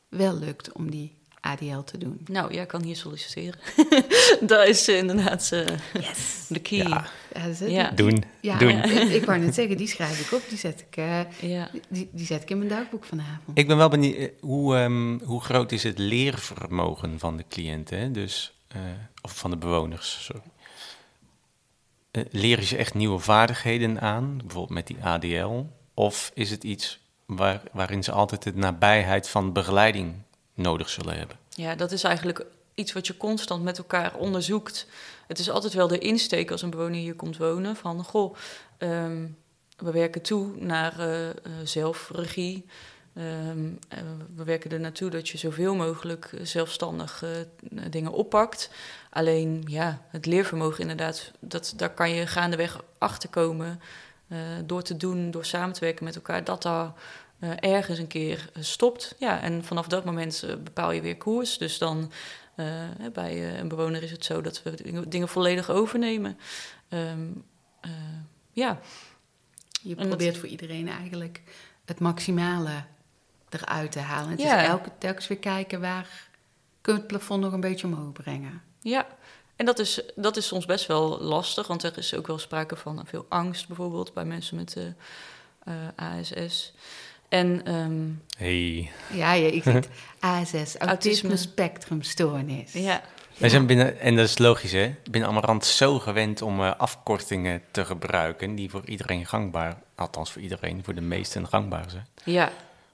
wel 0.08 0.38
lukt 0.38 0.72
om 0.72 0.90
die 0.90 1.20
ADL 1.40 1.80
te 1.80 1.98
doen. 1.98 2.20
nou, 2.26 2.52
jij 2.54 2.66
kan 2.66 2.82
hier 2.82 2.96
solliciteren. 2.96 3.60
dat 4.40 4.68
is 4.68 4.88
inderdaad 4.88 5.52
eh, 5.52 5.66
Yes. 5.92 6.46
de 6.48 6.58
key. 6.60 6.78
Ja, 6.78 6.88
Ja, 7.34 7.42
dat 7.42 7.50
is 7.52 7.60
het. 7.60 7.70
Ja. 7.70 7.90
doen, 7.90 8.24
Ja, 8.40 8.58
doen. 8.58 8.82
Ik, 8.82 9.08
ik 9.08 9.24
wou 9.24 9.38
net 9.38 9.54
zeggen, 9.54 9.76
die 9.76 9.86
schrijf 9.88 10.20
ik 10.20 10.32
op, 10.38 10.48
die 10.48 10.58
zet 10.58 10.80
ik, 10.90 10.96
eh, 10.96 11.20
Ja. 11.40 11.70
die, 11.88 12.08
die 12.12 12.26
zet 12.26 12.42
ik 12.42 12.50
in 12.50 12.56
mijn 12.58 12.70
dagboek 12.70 13.04
vanavond. 13.04 13.58
Ik 13.58 13.66
ben 13.66 13.76
wel 13.76 13.88
benieuwd, 13.88 14.16
eh, 14.16 14.28
hoe, 14.40 14.76
ehm, 14.76 15.18
hoe 15.24 15.40
groot 15.40 15.72
is 15.72 15.82
het 15.82 15.98
leervermogen 15.98 17.18
van 17.18 17.36
de 17.36 17.44
cliënten, 17.48 17.98
hè? 17.98 18.10
Dus, 18.10 18.52
eh, 18.68 18.80
of 19.22 19.36
van 19.38 19.50
de 19.50 19.56
bewoners, 19.56 20.18
sorry. 20.24 20.42
Eh, 22.10 22.22
leren 22.30 22.64
ze 22.64 22.76
echt 22.76 22.94
nieuwe 22.94 23.18
vaardigheden 23.18 24.00
aan, 24.00 24.36
bijvoorbeeld 24.36 24.70
met 24.74 24.86
die 24.86 25.04
ADL? 25.04 25.64
Of 25.94 26.30
is 26.34 26.50
het 26.50 26.64
iets 26.64 27.00
waar, 27.36 27.62
waarin 27.72 28.04
ze 28.04 28.12
altijd 28.12 28.42
de 28.42 28.54
nabijheid 28.54 29.28
van 29.28 29.52
begeleiding 29.52 30.14
nodig 30.54 30.88
zullen 30.88 31.16
hebben? 31.18 31.36
Ja, 31.48 31.74
dat 31.74 31.92
is 31.92 32.04
eigenlijk 32.04 32.44
iets 32.74 32.92
wat 32.92 33.06
je 33.06 33.16
constant 33.16 33.62
met 33.62 33.78
elkaar 33.78 34.14
onderzoekt. 34.14 34.86
Het 35.26 35.38
is 35.38 35.50
altijd 35.50 35.72
wel 35.72 35.88
de 35.88 35.98
insteek 35.98 36.50
als 36.50 36.62
een 36.62 36.70
bewoner 36.70 37.00
hier 37.00 37.14
komt 37.14 37.36
wonen 37.36 37.76
van 37.76 38.04
goh, 38.04 38.36
ehm, 38.78 39.26
we 39.76 39.90
werken 39.90 40.22
toe 40.22 40.56
naar 40.56 41.08
uh, 41.08 41.28
zelfregie. 41.64 42.66
Ehm, 43.14 43.70
we 44.36 44.44
werken 44.44 44.70
er 44.70 44.80
naartoe 44.80 45.10
dat 45.10 45.28
je 45.28 45.38
zoveel 45.38 45.74
mogelijk 45.74 46.30
zelfstandig 46.42 47.24
dingen 47.90 48.12
oppakt. 48.12 48.70
Alleen 49.10 49.64
ja, 49.66 50.02
het 50.08 50.26
leervermogen 50.26 50.80
inderdaad, 50.80 51.30
dat, 51.40 51.72
daar 51.76 51.90
kan 51.90 52.10
je 52.10 52.26
gaandeweg 52.26 52.84
achter 52.98 53.28
komen. 53.28 53.80
door 54.64 54.82
te 54.82 54.96
doen, 54.96 55.30
door 55.30 55.44
samen 55.44 55.74
te 55.74 55.80
werken 55.80 56.04
met 56.04 56.14
elkaar, 56.14 56.44
dat 56.44 56.62
daar 56.62 56.92
ergens 57.60 57.98
een 57.98 58.06
keer 58.06 58.50
stopt. 58.58 59.14
Ja, 59.18 59.40
en 59.40 59.64
vanaf 59.64 59.86
dat 59.86 60.04
moment 60.04 60.44
bepaal 60.64 60.90
je 60.90 61.00
weer 61.00 61.16
koers. 61.16 61.58
Dus 61.58 61.78
dan 61.78 62.12
uh, 62.56 62.66
bij 63.12 63.36
uh, 63.36 63.58
een 63.58 63.68
bewoner 63.68 64.02
is 64.02 64.10
het 64.10 64.24
zo 64.24 64.40
dat 64.40 64.62
we 64.62 65.08
dingen, 65.08 65.28
volledig 65.28 65.70
overnemen. 65.70 66.38
Um, 66.88 67.44
uh, 67.86 67.90
ja. 68.52 68.80
Je 69.82 69.94
probeert 69.94 70.36
voor 70.36 70.48
iedereen 70.48 70.88
eigenlijk 70.88 71.42
het 71.84 72.00
maximale 72.00 72.84
eruit 73.48 73.92
te 73.92 73.98
halen. 73.98 74.30
Het 74.30 74.40
ja. 74.40 74.60
is 74.60 74.68
elke, 74.68 74.90
telkens 74.98 75.28
weer 75.28 75.38
kijken 75.38 75.80
waar 75.80 76.28
kunnen 76.80 77.02
we 77.02 77.08
het 77.08 77.18
plafond 77.18 77.42
nog 77.42 77.52
een 77.52 77.60
beetje 77.60 77.86
omhoog 77.86 78.12
brengen. 78.12 78.62
Ja, 78.80 79.06
en 79.56 79.66
dat 79.66 79.78
is, 79.78 80.02
dat 80.14 80.36
is 80.36 80.46
soms 80.46 80.66
best 80.66 80.86
wel 80.86 81.20
lastig, 81.20 81.66
want 81.66 81.82
er 81.82 81.98
is 81.98 82.14
ook 82.14 82.26
wel 82.26 82.38
sprake 82.38 82.76
van 82.76 83.02
veel 83.06 83.26
angst 83.28 83.66
bijvoorbeeld 83.66 84.14
bij 84.14 84.24
mensen 84.24 84.56
met 84.56 84.76
ASS. 85.96 86.72
En, 87.32 87.74
um, 87.74 88.22
hey. 88.36 88.90
Ja, 89.12 89.32
ja, 89.32 89.46
ik 89.46 89.62
vind 89.62 89.88
ASS, 90.20 90.76
autisme 90.76 91.36
spectrumstoornis. 91.36 92.72
Ja. 92.72 93.02
Wij 93.36 93.48
zijn 93.48 93.66
binnen, 93.66 94.00
en 94.00 94.16
dat 94.16 94.28
is 94.28 94.38
logisch 94.38 94.72
hè, 94.72 94.94
binnen 95.10 95.30
Amarant 95.30 95.64
zo 95.64 95.98
gewend 95.98 96.42
om 96.42 96.60
uh, 96.60 96.74
afkortingen 96.76 97.62
te 97.70 97.84
gebruiken 97.84 98.54
die 98.54 98.70
voor 98.70 98.82
iedereen 98.86 99.26
gangbaar, 99.26 99.76
althans 99.94 100.32
voor 100.32 100.42
iedereen, 100.42 100.84
voor 100.84 100.94
de 100.94 101.00
meesten 101.00 101.48
gangbaar 101.48 101.84
zijn. 101.90 102.06
Ja. 102.24 102.48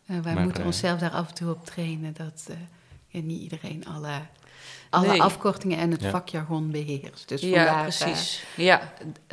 Uh, 0.06 0.20
wij 0.20 0.34
maar, 0.34 0.42
moeten 0.42 0.60
uh, 0.60 0.66
onszelf 0.66 0.98
daar 1.00 1.10
af 1.10 1.28
en 1.28 1.34
toe 1.34 1.50
op 1.50 1.64
trainen 1.64 2.14
dat 2.14 2.50
ja, 3.08 3.20
niet 3.20 3.40
iedereen 3.40 3.86
alle, 3.86 4.20
alle 4.90 5.06
nee. 5.06 5.22
afkortingen 5.22 5.78
en 5.78 5.90
het 5.90 6.02
ja. 6.02 6.10
vakjargon 6.10 6.70
beheerst. 6.70 7.28
Dus 7.28 7.40
ja, 7.40 7.82
precies. 7.82 8.44
ja. 8.56 8.92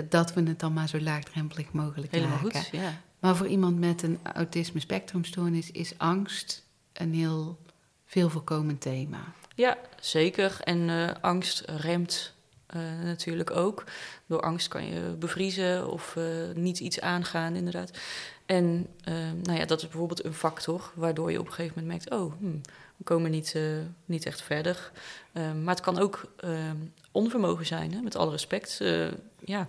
dat 0.10 0.34
we 0.34 0.44
het 0.44 0.60
dan 0.60 0.74
maar 0.74 0.88
zo 0.88 1.00
laagdrempelig 1.00 1.72
mogelijk 1.72 2.12
Helemaal 2.12 2.40
maken. 2.42 2.62
goed, 2.62 2.70
ja. 2.72 2.94
Maar 3.26 3.36
voor 3.36 3.48
iemand 3.48 3.80
met 3.80 4.02
een 4.02 4.20
autisme 4.34 4.80
spectrumstoornis 4.80 5.72
is 5.72 5.94
angst 5.98 6.64
een 6.94 7.14
heel 7.14 7.58
veel 8.06 8.30
voorkomend 8.30 8.82
thema. 8.82 9.34
Ja, 9.56 9.78
zeker. 10.00 10.58
En 10.64 10.90
uh, 10.90 11.10
angst 11.22 11.64
remt 11.66 12.34
uh, 12.76 12.82
natuurlijk 13.04 13.52
ook. 13.52 13.84
Door 14.26 14.42
angst 14.42 14.68
kan 14.68 14.86
je 14.86 15.16
bevriezen 15.20 15.92
of 15.92 16.16
uh, 16.18 16.26
niet 16.54 16.80
iets 16.80 17.02
aangaan, 17.02 17.56
inderdaad. 17.56 17.92
En 18.46 18.88
nou 19.44 19.58
ja, 19.58 19.66
dat 19.66 19.82
is 19.82 19.88
bijvoorbeeld 19.88 20.24
een 20.24 20.34
factor 20.34 20.92
waardoor 20.96 21.32
je 21.32 21.40
op 21.40 21.46
een 21.46 21.54
gegeven 21.54 21.82
moment 21.82 22.06
merkt: 22.08 22.22
oh, 22.22 22.34
hmm, 22.40 22.62
we 22.98 23.04
komen 23.04 23.32
niet, 23.32 23.56
niet 24.06 24.26
echt 24.26 24.42
verder. 24.42 24.92
maar 25.34 25.76
het 25.76 25.82
kan 25.82 26.00
ook 26.00 26.32
onvermogen 27.12 27.66
zijn, 27.66 27.94
hè, 27.94 28.02
met 28.02 28.16
alle 28.16 28.32
respect. 28.32 28.82
ja, 29.46 29.68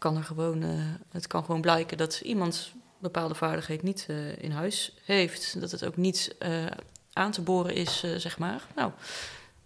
kan 0.00 0.16
er 0.16 0.24
gewoon, 0.24 0.62
het 1.10 1.26
kan 1.26 1.44
gewoon 1.44 1.60
blijken 1.60 1.96
dat 1.96 2.20
iemand 2.20 2.72
bepaalde 3.00 3.34
vaardigheid 3.34 3.82
niet 3.82 4.06
uh, 4.10 4.42
in 4.42 4.50
huis 4.50 4.96
heeft. 5.04 5.60
Dat 5.60 5.70
het 5.70 5.84
ook 5.84 5.96
niet 5.96 6.36
uh, 6.38 6.66
aan 7.12 7.30
te 7.30 7.42
boren 7.42 7.74
is, 7.74 8.04
uh, 8.04 8.16
zeg 8.16 8.38
maar. 8.38 8.66
Nou, 8.76 8.92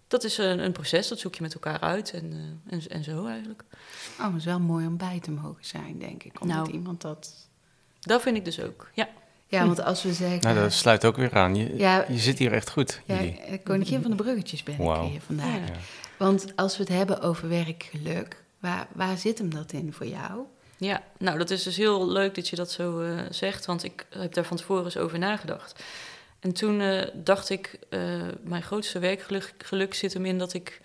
dat 0.07 0.23
is 0.23 0.37
een, 0.37 0.59
een, 0.59 0.71
proces, 0.71 1.07
dat 1.07 1.19
zoek 1.19 1.35
je 1.35 1.41
met 1.41 1.53
elkaar 1.53 1.79
uit 1.79 2.11
en, 2.11 2.61
en, 2.69 2.87
en, 2.87 3.03
zo 3.03 3.25
eigenlijk. 3.25 3.63
Oh, 4.19 4.25
het 4.25 4.35
is 4.35 4.45
wel 4.45 4.59
mooi 4.59 4.87
om 4.87 4.97
bij 4.97 5.19
te 5.19 5.31
mogen 5.31 5.65
zijn, 5.65 5.99
denk 5.99 6.23
ik. 6.23 6.41
Omdat 6.41 6.57
nou, 6.57 6.71
iemand 6.71 7.01
dat... 7.01 7.33
Dat 7.99 8.21
vind 8.21 8.37
ik 8.37 8.45
dus 8.45 8.59
ook, 8.59 8.89
ja. 8.93 9.07
Ja, 9.47 9.65
want 9.65 9.83
als 9.83 10.03
we 10.03 10.13
zeggen... 10.13 10.39
Nou, 10.41 10.55
dat 10.55 10.73
sluit 10.73 11.05
ook 11.05 11.15
weer 11.15 11.33
aan. 11.33 11.55
Je, 11.55 11.77
ja, 11.77 12.05
je 12.07 12.17
zit 12.17 12.37
hier 12.37 12.53
echt 12.53 12.69
goed, 12.69 13.01
Ja, 13.05 13.15
jullie. 13.15 13.61
koningin 13.63 14.01
van 14.01 14.11
de 14.11 14.17
bruggetjes 14.17 14.63
ben 14.63 14.77
wow. 14.77 15.05
ik 15.05 15.11
hier 15.11 15.21
vandaag. 15.21 15.67
Ja. 15.67 15.75
Want 16.17 16.55
als 16.55 16.77
we 16.77 16.83
het 16.83 16.91
hebben 16.91 17.21
over 17.21 17.49
werkgeluk, 17.49 18.43
waar, 18.65 18.87
waar 18.93 19.17
zit 19.17 19.37
hem 19.37 19.53
dat 19.53 19.71
in 19.71 19.93
voor 19.93 20.05
jou? 20.05 20.45
Ja, 20.77 21.03
nou 21.17 21.37
dat 21.37 21.49
is 21.49 21.63
dus 21.63 21.77
heel 21.77 22.07
leuk 22.07 22.35
dat 22.35 22.47
je 22.47 22.55
dat 22.55 22.71
zo 22.71 23.01
uh, 23.01 23.21
zegt, 23.29 23.65
want 23.65 23.83
ik 23.83 24.05
heb 24.09 24.33
daar 24.33 24.45
van 24.45 24.57
tevoren 24.57 24.83
eens 24.83 24.97
over 24.97 25.19
nagedacht. 25.19 25.83
En 26.39 26.53
toen 26.53 26.79
uh, 26.79 27.03
dacht 27.13 27.49
ik, 27.49 27.79
uh, 27.89 28.21
mijn 28.43 28.63
grootste 28.63 28.99
werkgeluk 28.99 29.53
geluk 29.57 29.93
zit 29.93 30.13
hem 30.13 30.25
in 30.25 30.37
dat, 30.37 30.53
ik, 30.53 30.81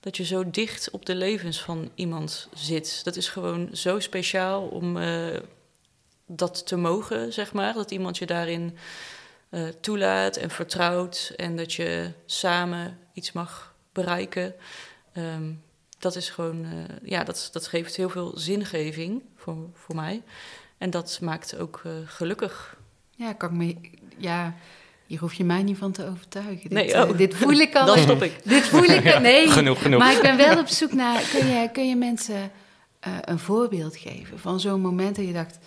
dat 0.00 0.16
je 0.16 0.24
zo 0.24 0.50
dicht 0.50 0.90
op 0.90 1.06
de 1.06 1.14
levens 1.14 1.60
van 1.60 1.90
iemand 1.94 2.48
zit. 2.54 3.04
Dat 3.04 3.16
is 3.16 3.28
gewoon 3.28 3.68
zo 3.72 4.00
speciaal 4.00 4.62
om 4.62 4.98
dat 6.26 6.66
te 6.66 6.76
mogen, 6.76 7.32
zeg 7.32 7.52
maar. 7.52 7.74
Dat 7.74 7.90
iemand 7.90 8.18
je 8.18 8.26
daarin 8.26 8.78
toelaat 9.80 10.36
en 10.36 10.50
vertrouwt 10.50 11.32
en 11.36 11.56
dat 11.56 11.72
je 11.72 12.10
samen 12.26 12.98
iets 13.12 13.32
mag 13.32 13.74
bereiken. 13.92 14.54
Um, 15.16 15.62
dat 16.04 16.16
is 16.16 16.30
gewoon, 16.30 16.64
uh, 16.64 16.70
ja, 17.02 17.24
dat, 17.24 17.48
dat 17.52 17.66
geeft 17.66 17.96
heel 17.96 18.08
veel 18.08 18.32
zingeving 18.34 19.22
voor, 19.36 19.56
voor 19.72 19.94
mij. 19.94 20.22
En 20.78 20.90
dat 20.90 21.18
maakt 21.22 21.58
ook 21.58 21.82
uh, 21.86 21.92
gelukkig. 22.04 22.76
Ja, 23.10 23.32
kan 23.32 23.50
ik 23.50 23.56
me, 23.56 23.90
ja, 24.16 24.54
hier 25.06 25.20
hoef 25.20 25.34
je 25.34 25.44
mij 25.44 25.62
niet 25.62 25.78
van 25.78 25.92
te 25.92 26.08
overtuigen. 26.08 26.68
Dit, 26.68 26.72
nee, 26.72 27.02
oh. 27.02 27.10
uh, 27.10 27.16
dit 27.16 27.34
voel 27.34 27.52
ik 27.52 27.74
al. 27.74 27.86
Dan 27.94 27.98
stop 27.98 28.22
ik. 28.22 28.40
Dit 28.44 28.62
voel 28.62 28.82
ik 28.82 29.02
ja, 29.02 29.18
nee. 29.18 29.48
Genoeg, 29.48 29.82
genoeg. 29.82 30.00
Maar 30.00 30.12
ik 30.12 30.22
ben 30.22 30.36
wel 30.36 30.58
op 30.58 30.66
zoek 30.66 30.92
naar, 30.92 31.22
kun 31.32 31.46
je, 31.46 31.70
kun 31.72 31.88
je 31.88 31.96
mensen 31.96 32.50
een 33.20 33.38
voorbeeld 33.38 33.96
geven 33.96 34.38
van 34.38 34.60
zo'n 34.60 34.80
moment 34.80 35.16
dat 35.16 35.26
je 35.26 35.32
dacht, 35.32 35.58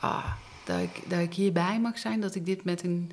ah, 0.00 0.32
dat 0.64 0.80
ik, 0.80 1.10
dat 1.10 1.18
ik 1.18 1.34
hierbij 1.34 1.80
mag 1.80 1.98
zijn, 1.98 2.20
dat 2.20 2.34
ik 2.34 2.46
dit 2.46 2.64
met 2.64 2.82
een 2.82 3.10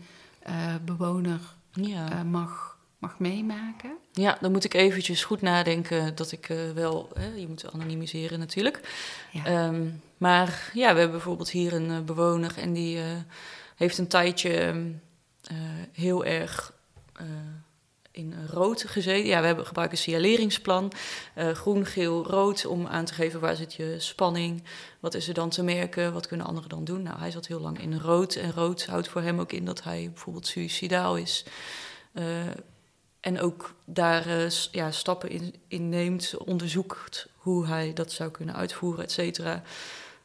bewoner 0.85 1.39
ja. 1.71 2.23
mag 2.23 2.68
mag 2.99 3.19
meemaken? 3.19 3.97
Ja, 4.11 4.37
dan 4.41 4.51
moet 4.51 4.63
ik 4.63 4.73
eventjes 4.73 5.23
goed 5.23 5.41
nadenken 5.41 6.15
dat 6.15 6.31
ik 6.31 6.49
uh, 6.49 6.71
wel... 6.71 7.09
Hè, 7.13 7.27
je 7.27 7.47
moet 7.47 7.71
anonimiseren 7.71 8.39
natuurlijk. 8.39 8.79
Ja. 9.31 9.67
Um, 9.67 10.01
maar 10.17 10.71
ja, 10.73 10.93
we 10.93 10.99
hebben 10.99 11.11
bijvoorbeeld 11.11 11.49
hier 11.49 11.73
een 11.73 11.89
uh, 11.89 11.99
bewoner... 11.99 12.57
en 12.57 12.73
die 12.73 12.97
uh, 12.97 13.03
heeft 13.75 13.97
een 13.97 14.07
tijdje 14.07 14.75
heel 15.91 16.25
erg 16.25 16.73
in 18.11 18.33
rood 18.47 18.83
gezeten. 18.87 19.27
Ja, 19.27 19.39
we 19.39 19.45
hebben, 19.45 19.65
gebruiken 19.65 19.97
een 19.97 20.03
signaleringsplan. 20.03 20.91
groen, 21.35 21.85
geel, 21.85 22.25
rood 22.25 22.65
om 22.65 22.87
aan 22.87 23.05
te 23.05 23.13
geven 23.13 23.39
waar 23.39 23.55
zit 23.55 23.73
je 23.73 23.95
spanning. 23.97 24.63
Wat 24.99 25.13
is 25.13 25.27
er 25.27 25.33
dan 25.33 25.49
te 25.49 25.63
merken? 25.63 26.13
Wat 26.13 26.27
kunnen 26.27 26.45
anderen 26.45 26.69
dan 26.69 26.83
doen? 26.83 27.03
Nou, 27.03 27.19
hij 27.19 27.31
zat 27.31 27.47
heel 27.47 27.59
lang 27.59 27.81
in 27.81 27.99
rood. 27.99 28.35
En 28.35 28.51
rood 28.51 28.85
houdt 28.85 29.07
voor 29.07 29.21
hem 29.21 29.39
ook 29.39 29.51
in 29.51 29.65
dat 29.65 29.83
hij 29.83 30.09
bijvoorbeeld 30.13 30.47
suicidaal 30.47 31.17
is... 31.17 31.45
En 33.19 33.39
ook 33.39 33.75
daar 33.85 34.27
uh, 34.27 34.49
ja, 34.71 34.91
stappen 34.91 35.53
in, 35.67 35.89
neemt, 35.89 36.37
onderzoekt 36.37 37.27
hoe 37.35 37.67
hij 37.67 37.93
dat 37.93 38.11
zou 38.11 38.31
kunnen 38.31 38.55
uitvoeren, 38.55 39.03
et 39.03 39.11
cetera. 39.11 39.61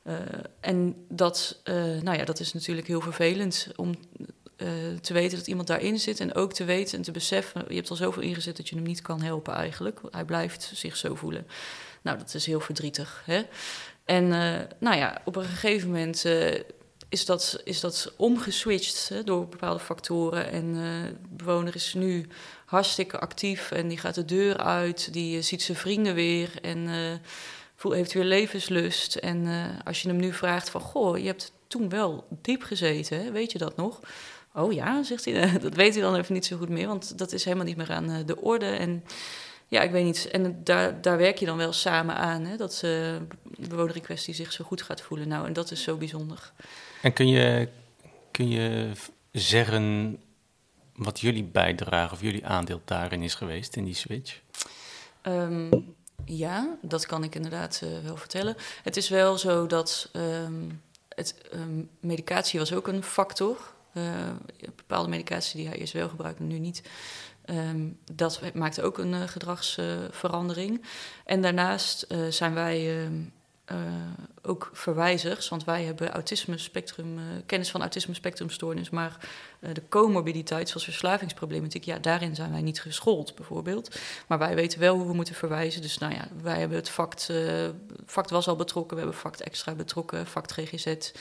Uh, 0.06 0.14
en 0.60 1.06
dat, 1.08 1.60
uh, 1.64 1.74
nou 1.74 2.18
ja, 2.18 2.24
dat 2.24 2.40
is 2.40 2.52
natuurlijk 2.52 2.86
heel 2.86 3.00
vervelend 3.00 3.68
om 3.76 3.94
te 5.00 5.12
weten 5.12 5.38
dat 5.38 5.46
iemand 5.46 5.66
daarin 5.66 5.98
zit. 5.98 6.20
En 6.20 6.34
ook 6.34 6.52
te 6.52 6.64
weten 6.64 6.98
en 6.98 7.04
te 7.04 7.10
beseffen, 7.10 7.64
je 7.68 7.74
hebt 7.74 7.90
al 7.90 7.96
zoveel 7.96 8.22
ingezet 8.22 8.56
dat 8.56 8.68
je 8.68 8.74
hem 8.74 8.84
niet 8.84 9.02
kan 9.02 9.22
helpen 9.22 9.54
eigenlijk. 9.54 10.00
Hij 10.10 10.24
blijft 10.24 10.70
zich 10.74 10.96
zo 10.96 11.14
voelen. 11.14 11.46
Nou, 12.02 12.18
dat 12.18 12.34
is 12.34 12.46
heel 12.46 12.60
verdrietig. 12.60 13.22
Hè? 13.26 13.42
En 14.04 14.28
nou 14.78 14.96
ja, 14.96 15.20
op 15.24 15.36
een 15.36 15.44
gegeven 15.44 15.88
moment 15.88 16.24
is 17.08 17.24
dat, 17.24 17.60
is 17.64 17.80
dat 17.80 18.12
omgeswitcht 18.16 19.08
hè, 19.08 19.24
door 19.24 19.48
bepaalde 19.48 19.80
factoren. 19.80 20.50
En 20.50 20.74
de 20.74 21.14
bewoner 21.28 21.74
is 21.74 21.94
nu 21.94 22.28
hartstikke 22.74 23.18
actief 23.18 23.70
en 23.70 23.88
die 23.88 23.98
gaat 23.98 24.14
de 24.14 24.24
deur 24.24 24.56
uit, 24.56 25.12
die 25.12 25.36
uh, 25.36 25.42
ziet 25.42 25.62
zijn 25.62 25.78
vrienden 25.78 26.14
weer 26.14 26.50
en 26.62 26.78
uh, 26.78 27.12
voel, 27.76 27.92
heeft 27.92 28.12
weer 28.12 28.24
levenslust. 28.24 29.14
En 29.14 29.44
uh, 29.46 29.64
als 29.84 30.02
je 30.02 30.08
hem 30.08 30.16
nu 30.16 30.32
vraagt 30.32 30.70
van, 30.70 30.80
goh, 30.80 31.18
je 31.18 31.26
hebt 31.26 31.52
toen 31.66 31.88
wel 31.88 32.26
diep 32.42 32.62
gezeten, 32.62 33.32
weet 33.32 33.52
je 33.52 33.58
dat 33.58 33.76
nog? 33.76 34.00
Oh 34.54 34.72
ja, 34.72 35.02
zegt 35.02 35.24
hij, 35.24 35.50
dat 35.58 35.74
weet 35.74 35.94
hij 35.94 36.02
dan 36.02 36.16
even 36.16 36.34
niet 36.34 36.46
zo 36.46 36.56
goed 36.56 36.68
meer, 36.68 36.86
want 36.86 37.18
dat 37.18 37.32
is 37.32 37.44
helemaal 37.44 37.66
niet 37.66 37.76
meer 37.76 37.92
aan 37.92 38.22
de 38.26 38.40
orde. 38.40 38.66
En 38.66 39.04
ja, 39.68 39.82
ik 39.82 39.90
weet 39.90 40.04
niet, 40.04 40.28
en 40.30 40.60
daar, 40.64 41.00
daar 41.00 41.16
werk 41.16 41.38
je 41.38 41.46
dan 41.46 41.56
wel 41.56 41.72
samen 41.72 42.16
aan, 42.16 42.44
hè? 42.44 42.56
dat 42.56 42.78
de 42.80 43.18
bewoner 43.68 43.96
in 43.96 44.02
kwestie 44.02 44.34
zich 44.34 44.52
zo 44.52 44.64
goed 44.64 44.82
gaat 44.82 45.02
voelen. 45.02 45.28
Nou, 45.28 45.46
en 45.46 45.52
dat 45.52 45.70
is 45.70 45.82
zo 45.82 45.96
bijzonder. 45.96 46.52
En 47.02 47.12
kun 47.12 47.28
je, 47.28 47.68
kun 48.30 48.48
je 48.48 48.90
zeggen 49.32 50.18
wat 50.94 51.20
jullie 51.20 51.44
bijdrage 51.44 52.14
of 52.14 52.20
jullie 52.20 52.46
aandeel 52.46 52.80
daarin 52.84 53.22
is 53.22 53.34
geweest, 53.34 53.76
in 53.76 53.84
die 53.84 53.94
switch? 53.94 54.40
Um, 55.22 55.94
ja, 56.24 56.76
dat 56.82 57.06
kan 57.06 57.24
ik 57.24 57.34
inderdaad 57.34 57.80
uh, 57.84 57.90
wel 58.04 58.16
vertellen. 58.16 58.56
Het 58.82 58.96
is 58.96 59.08
wel 59.08 59.38
zo 59.38 59.66
dat 59.66 60.10
um, 60.12 60.82
het, 61.08 61.34
um, 61.54 61.90
medicatie 62.00 62.58
was 62.58 62.72
ook 62.72 62.88
een 62.88 63.02
factor. 63.02 63.72
Eh, 63.92 64.30
bepaalde 64.76 65.08
medicatie 65.08 65.56
die 65.56 65.68
hij 65.68 65.78
eerst 65.78 65.92
wel 65.92 66.08
gebruikte, 66.08 66.42
nu 66.42 66.58
niet. 66.58 66.82
Ehm, 67.44 67.88
dat 68.12 68.40
maakt 68.54 68.80
ook 68.80 68.98
een 68.98 69.12
uh, 69.12 69.22
gedragsverandering. 69.22 70.84
en 71.24 71.42
daarnaast 71.42 72.02
eh, 72.02 72.18
zijn 72.28 72.54
wij 72.54 73.04
ehm, 73.04 73.22
uh, 73.72 73.78
ook 74.42 74.70
verwijzers, 74.72 75.48
want 75.48 75.64
wij 75.64 75.84
hebben 75.84 76.10
autisme 76.10 76.58
spectrum, 76.58 77.18
uh, 77.18 77.24
kennis 77.46 77.70
van 77.70 77.80
autisme 77.80 78.14
spectrumstoornis, 78.14 78.90
maar 78.90 79.16
uh, 79.60 79.70
de 79.74 79.82
comorbiditeit, 79.88 80.68
zoals 80.68 80.84
verslavingsproblematiek, 80.84 81.84
ja, 81.84 81.98
daarin 81.98 82.34
zijn 82.34 82.50
wij 82.50 82.62
niet 82.62 82.80
geschoold 82.80 83.34
bijvoorbeeld. 83.34 84.00
Maar 84.26 84.38
wij 84.38 84.54
weten 84.54 84.80
wel 84.80 84.96
hoe 84.96 85.06
we 85.06 85.14
moeten 85.14 85.34
verwijzen. 85.34 85.82
Dus 85.82 85.98
nou 85.98 86.14
ja, 86.14 86.28
wij 86.42 86.58
hebben 86.58 86.78
het 86.78 86.90
fact, 86.90 87.32
fact 88.06 88.30
was 88.30 88.48
al 88.48 88.56
betrokken, 88.56 88.96
we 88.96 89.02
hebben 89.02 89.20
fact 89.20 89.40
extra 89.40 89.74
betrokken, 89.74 90.26
fact 90.26 90.52
GGZ. 90.52 91.12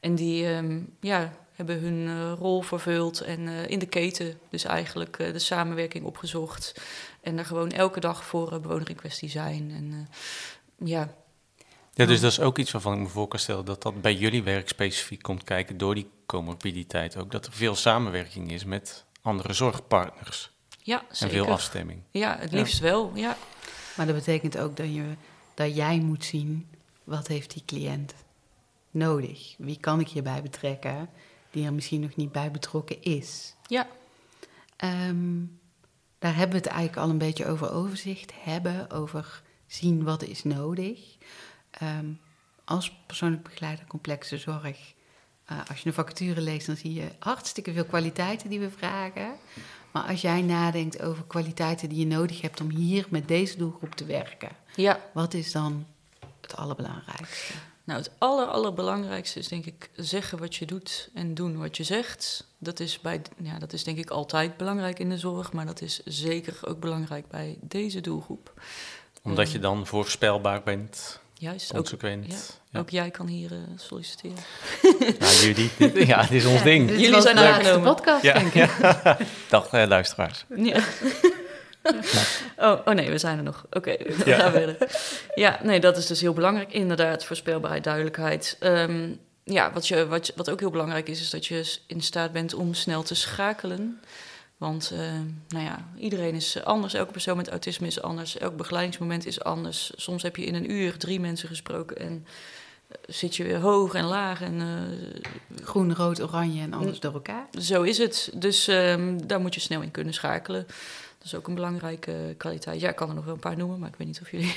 En 0.00 0.14
die 0.14 0.46
um, 0.46 0.96
ja, 1.00 1.32
hebben 1.52 1.80
hun 1.80 2.34
rol 2.34 2.62
vervuld 2.62 3.20
en 3.20 3.48
in 3.48 3.78
de 3.78 3.86
keten 3.86 4.38
dus 4.50 4.64
eigenlijk 4.64 5.16
de 5.16 5.38
samenwerking 5.38 6.04
opgezocht. 6.04 6.80
En 7.20 7.38
er 7.38 7.44
gewoon 7.44 7.70
elke 7.70 8.00
dag 8.00 8.24
voor 8.24 8.60
bewoner 8.60 8.88
in 8.88 8.96
kwestie 8.96 9.28
zijn. 9.28 9.72
En 9.74 10.08
ja, 10.84 11.14
ja, 12.00 12.06
dus 12.06 12.20
dat 12.20 12.30
is 12.30 12.40
ook 12.40 12.58
iets 12.58 12.70
waarvan 12.70 12.92
ik 12.92 12.98
me 12.98 13.08
voor 13.08 13.28
kan 13.28 13.38
stellen 13.38 13.64
dat 13.64 13.82
dat 13.82 14.00
bij 14.00 14.14
jullie 14.14 14.42
werk 14.42 14.68
specifiek 14.68 15.22
komt 15.22 15.44
kijken 15.44 15.78
door 15.78 15.94
die 15.94 16.10
comorbiditeit 16.26 17.16
ook. 17.16 17.30
Dat 17.30 17.46
er 17.46 17.52
veel 17.52 17.74
samenwerking 17.74 18.52
is 18.52 18.64
met 18.64 19.04
andere 19.22 19.52
zorgpartners. 19.52 20.50
Ja, 20.82 21.04
zeker. 21.10 21.36
En 21.36 21.44
veel 21.44 21.52
afstemming. 21.52 22.02
Ja, 22.10 22.36
het 22.38 22.52
liefst 22.52 22.78
wel, 22.78 23.10
ja. 23.14 23.36
Maar 23.96 24.06
dat 24.06 24.14
betekent 24.14 24.58
ook 24.58 24.76
dat, 24.76 24.94
je, 24.94 25.04
dat 25.54 25.76
jij 25.76 25.98
moet 25.98 26.24
zien, 26.24 26.68
wat 27.04 27.26
heeft 27.26 27.52
die 27.52 27.62
cliënt 27.66 28.14
nodig? 28.90 29.54
Wie 29.58 29.80
kan 29.80 30.00
ik 30.00 30.08
hierbij 30.08 30.42
betrekken 30.42 31.08
die 31.50 31.64
er 31.64 31.72
misschien 31.72 32.00
nog 32.00 32.16
niet 32.16 32.32
bij 32.32 32.50
betrokken 32.50 33.02
is? 33.02 33.54
Ja. 33.66 33.88
Um, 34.84 35.58
daar 36.18 36.36
hebben 36.36 36.56
we 36.56 36.62
het 36.64 36.72
eigenlijk 36.72 37.06
al 37.06 37.10
een 37.10 37.18
beetje 37.18 37.46
over 37.46 37.72
overzicht 37.72 38.32
hebben, 38.42 38.90
over 38.90 39.42
zien 39.66 40.04
wat 40.04 40.22
is 40.22 40.44
nodig. 40.44 41.16
Um, 41.82 42.20
als 42.64 42.92
persoonlijk 43.06 43.42
begeleider 43.42 43.86
complexe 43.86 44.38
zorg, 44.38 44.94
uh, 45.52 45.58
als 45.68 45.80
je 45.80 45.86
een 45.86 45.94
vacature 45.94 46.40
leest, 46.40 46.66
dan 46.66 46.76
zie 46.76 46.92
je 46.92 47.08
hartstikke 47.18 47.72
veel 47.72 47.84
kwaliteiten 47.84 48.48
die 48.48 48.60
we 48.60 48.70
vragen. 48.70 49.32
Maar 49.90 50.02
als 50.02 50.20
jij 50.20 50.42
nadenkt 50.42 51.02
over 51.02 51.24
kwaliteiten 51.24 51.88
die 51.88 51.98
je 51.98 52.06
nodig 52.06 52.40
hebt 52.40 52.60
om 52.60 52.70
hier 52.70 53.06
met 53.08 53.28
deze 53.28 53.56
doelgroep 53.56 53.94
te 53.94 54.04
werken, 54.04 54.48
ja. 54.74 55.00
wat 55.12 55.34
is 55.34 55.52
dan 55.52 55.86
het 56.40 56.56
allerbelangrijkste? 56.56 57.52
Nou, 57.84 58.02
het 58.02 58.10
aller, 58.18 58.46
allerbelangrijkste 58.46 59.38
is 59.38 59.48
denk 59.48 59.66
ik 59.66 59.90
zeggen 59.96 60.38
wat 60.38 60.54
je 60.54 60.66
doet 60.66 61.10
en 61.14 61.34
doen 61.34 61.58
wat 61.58 61.76
je 61.76 61.84
zegt. 61.84 62.46
Dat 62.58 62.80
is, 62.80 63.00
bij, 63.00 63.22
ja, 63.42 63.58
dat 63.58 63.72
is 63.72 63.84
denk 63.84 63.98
ik 63.98 64.10
altijd 64.10 64.56
belangrijk 64.56 64.98
in 64.98 65.08
de 65.08 65.18
zorg, 65.18 65.52
maar 65.52 65.66
dat 65.66 65.80
is 65.80 66.04
zeker 66.04 66.58
ook 66.64 66.80
belangrijk 66.80 67.28
bij 67.28 67.58
deze 67.60 68.00
doelgroep. 68.00 68.62
Omdat 69.22 69.48
je 69.48 69.54
ehm, 69.54 69.62
dan 69.62 69.86
voorspelbaar 69.86 70.62
bent. 70.62 71.19
Juist, 71.40 71.76
ook, 71.76 71.88
ja, 72.00 72.08
ja. 72.70 72.78
ook 72.78 72.90
jij 72.90 73.10
kan 73.10 73.26
hier 73.26 73.52
uh, 73.52 73.58
solliciteren. 73.76 74.36
Nou, 75.18 75.34
jullie, 75.34 75.70
dit, 75.78 76.06
ja, 76.06 76.20
het 76.20 76.30
is 76.30 76.44
ons 76.44 76.62
ding. 76.62 76.88
Dit 76.88 77.00
jullie 77.00 77.20
zijn 77.20 77.38
aangenomen. 77.38 77.82
De 77.82 77.94
podcast, 77.94 78.22
denk 78.22 78.54
ik. 78.54 78.70
Dag 79.48 79.72
uh, 79.72 79.84
luisteraars. 79.86 80.44
Ja. 80.56 80.78
oh, 82.66 82.80
oh 82.84 82.94
nee, 82.94 83.10
we 83.10 83.18
zijn 83.18 83.38
er 83.38 83.42
nog. 83.42 83.64
Oké, 83.66 83.76
okay, 83.76 84.06
we 84.24 84.34
gaan 84.34 84.52
verder. 84.52 84.76
Ja, 85.34 85.60
nee, 85.62 85.80
dat 85.80 85.96
is 85.96 86.06
dus 86.06 86.20
heel 86.20 86.32
belangrijk. 86.32 86.72
Inderdaad, 86.72 87.24
voorspelbaarheid, 87.24 87.84
duidelijkheid. 87.84 88.56
Um, 88.60 89.18
ja, 89.44 89.72
wat, 89.72 89.88
je, 89.88 90.06
wat, 90.06 90.32
wat 90.36 90.50
ook 90.50 90.60
heel 90.60 90.70
belangrijk 90.70 91.08
is, 91.08 91.20
is 91.20 91.30
dat 91.30 91.46
je 91.46 91.76
in 91.86 92.00
staat 92.00 92.32
bent 92.32 92.54
om 92.54 92.74
snel 92.74 93.02
te 93.02 93.14
schakelen. 93.14 94.00
Want 94.60 94.90
uh, 94.92 94.98
nou 95.48 95.64
ja, 95.64 95.88
iedereen 95.96 96.34
is 96.34 96.64
anders, 96.64 96.94
elke 96.94 97.12
persoon 97.12 97.36
met 97.36 97.48
autisme 97.48 97.86
is 97.86 98.02
anders, 98.02 98.38
elk 98.38 98.56
begeleidingsmoment 98.56 99.26
is 99.26 99.42
anders. 99.42 99.92
Soms 99.96 100.22
heb 100.22 100.36
je 100.36 100.44
in 100.44 100.54
een 100.54 100.70
uur 100.70 100.98
drie 100.98 101.20
mensen 101.20 101.48
gesproken 101.48 101.96
en 101.98 102.12
uh, 102.12 102.96
zit 103.06 103.36
je 103.36 103.44
weer 103.44 103.58
hoog 103.58 103.94
en 103.94 104.04
laag 104.04 104.40
en... 104.42 104.54
Uh, 104.54 104.66
Groen, 105.62 105.94
rood, 105.94 106.22
oranje 106.22 106.62
en 106.62 106.72
alles 106.72 107.00
door 107.00 107.12
elkaar. 107.12 107.46
Zo 107.60 107.82
is 107.82 107.98
het. 107.98 108.30
Dus 108.34 108.68
um, 108.68 109.26
daar 109.26 109.40
moet 109.40 109.54
je 109.54 109.60
snel 109.60 109.82
in 109.82 109.90
kunnen 109.90 110.14
schakelen. 110.14 110.66
Dat 111.20 111.28
is 111.28 111.34
ook 111.34 111.48
een 111.48 111.54
belangrijke 111.54 112.34
kwaliteit. 112.36 112.80
Ja, 112.80 112.88
ik 112.88 112.96
kan 112.96 113.08
er 113.08 113.14
nog 113.14 113.24
wel 113.24 113.34
een 113.34 113.40
paar 113.40 113.56
noemen, 113.56 113.78
maar 113.78 113.88
ik 113.88 113.94
weet 113.96 114.06
niet 114.06 114.20
of 114.20 114.30
jullie 114.30 114.54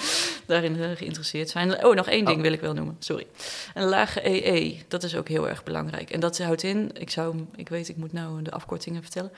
daarin 0.46 0.76
uh, 0.76 0.90
geïnteresseerd 0.90 1.48
zijn. 1.48 1.84
Oh, 1.84 1.94
nog 1.94 2.08
één 2.08 2.24
ding 2.24 2.36
oh. 2.36 2.42
wil 2.42 2.52
ik 2.52 2.60
wel 2.60 2.72
noemen, 2.72 2.96
sorry. 2.98 3.26
Een 3.74 3.84
lage 3.84 4.20
EE, 4.28 4.78
dat 4.88 5.02
is 5.02 5.16
ook 5.16 5.28
heel 5.28 5.48
erg 5.48 5.64
belangrijk. 5.64 6.10
En 6.10 6.20
dat 6.20 6.38
houdt 6.38 6.62
in, 6.62 6.90
ik 6.94 7.10
zou, 7.10 7.46
ik 7.56 7.68
weet, 7.68 7.88
ik 7.88 7.96
moet 7.96 8.12
nou 8.12 8.42
de 8.42 8.50
afkortingen 8.50 9.02
vertellen. 9.02 9.32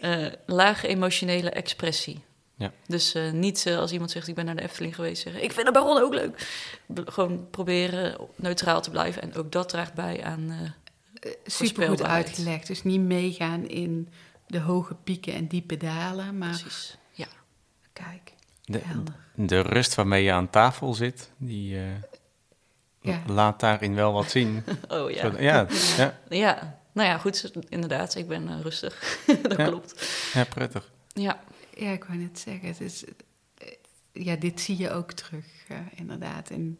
Uh, 0.00 0.26
lage 0.46 0.88
emotionele 0.88 1.50
expressie. 1.50 2.20
Ja. 2.54 2.72
Dus 2.86 3.14
uh, 3.14 3.30
niet 3.30 3.64
uh, 3.68 3.78
als 3.78 3.92
iemand 3.92 4.10
zegt, 4.10 4.28
ik 4.28 4.34
ben 4.34 4.44
naar 4.44 4.56
de 4.56 4.62
Efteling 4.62 4.94
geweest, 4.94 5.22
zeggen, 5.22 5.42
ik 5.42 5.52
vind 5.52 5.66
de 5.66 5.72
Baron 5.72 6.02
ook 6.02 6.14
leuk. 6.14 6.46
B 6.94 7.00
gewoon 7.04 7.50
proberen 7.50 8.16
neutraal 8.36 8.82
te 8.82 8.90
blijven. 8.90 9.22
En 9.22 9.34
ook 9.34 9.52
dat 9.52 9.68
draagt 9.68 9.94
bij 9.94 10.22
aan 10.24 10.50
uh, 10.50 11.30
Super 11.44 11.88
goed 11.88 12.02
uitgelegd. 12.02 12.66
Dus 12.66 12.82
niet 12.82 13.00
meegaan 13.00 13.68
in 13.68 14.08
de 14.50 14.60
hoge 14.60 14.94
pieken 14.94 15.34
en 15.34 15.46
diepe 15.46 15.76
dalen, 15.76 16.38
maar... 16.38 16.60
Precies, 16.60 16.98
ja. 17.12 17.26
Kijk, 17.92 18.32
de, 18.64 18.82
de 19.34 19.60
rust 19.60 19.94
waarmee 19.94 20.24
je 20.24 20.32
aan 20.32 20.50
tafel 20.50 20.94
zit, 20.94 21.30
die 21.36 21.74
uh, 21.74 21.82
ja. 23.00 23.22
laat 23.26 23.60
daarin 23.60 23.94
wel 23.94 24.12
wat 24.12 24.30
zien. 24.30 24.64
oh 24.88 25.10
ja. 25.10 25.32
ja, 25.38 25.66
ja. 25.96 26.18
ja. 26.28 26.80
nou 26.92 27.08
ja, 27.08 27.18
goed, 27.18 27.52
inderdaad, 27.68 28.14
ik 28.14 28.28
ben 28.28 28.48
uh, 28.48 28.60
rustig. 28.60 29.20
dat 29.42 29.56
ja. 29.56 29.64
klopt. 29.64 30.08
Ja, 30.32 30.44
prettig. 30.44 30.90
Ja. 31.12 31.40
Ja, 31.74 31.90
ik 31.90 32.04
wou 32.04 32.18
net 32.18 32.38
zeggen, 32.38 32.68
het 32.68 32.80
is, 32.80 33.04
ja, 34.12 34.36
dit 34.36 34.60
zie 34.60 34.76
je 34.76 34.90
ook 34.90 35.12
terug, 35.12 35.44
uh, 35.68 35.78
inderdaad. 35.94 36.50
En 36.50 36.78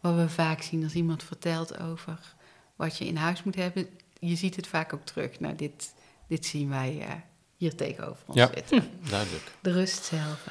wat 0.00 0.14
we 0.14 0.28
vaak 0.28 0.62
zien 0.62 0.84
als 0.84 0.94
iemand 0.94 1.22
vertelt 1.22 1.78
over 1.78 2.34
wat 2.76 2.98
je 2.98 3.06
in 3.06 3.16
huis 3.16 3.42
moet 3.42 3.54
hebben, 3.54 3.88
je 4.18 4.36
ziet 4.36 4.56
het 4.56 4.66
vaak 4.66 4.92
ook 4.92 5.04
terug. 5.04 5.40
Nou, 5.40 5.56
dit 5.56 5.94
dit 6.26 6.46
zien 6.46 6.68
wij 6.68 6.96
uh, 6.98 7.12
hier 7.56 7.74
tegenover 7.74 8.22
ons 8.26 8.36
ja, 8.36 8.50
zitten. 8.54 8.90
duidelijk. 9.10 9.52
De 9.60 9.72
rust 9.72 10.04
zelf. 10.04 10.46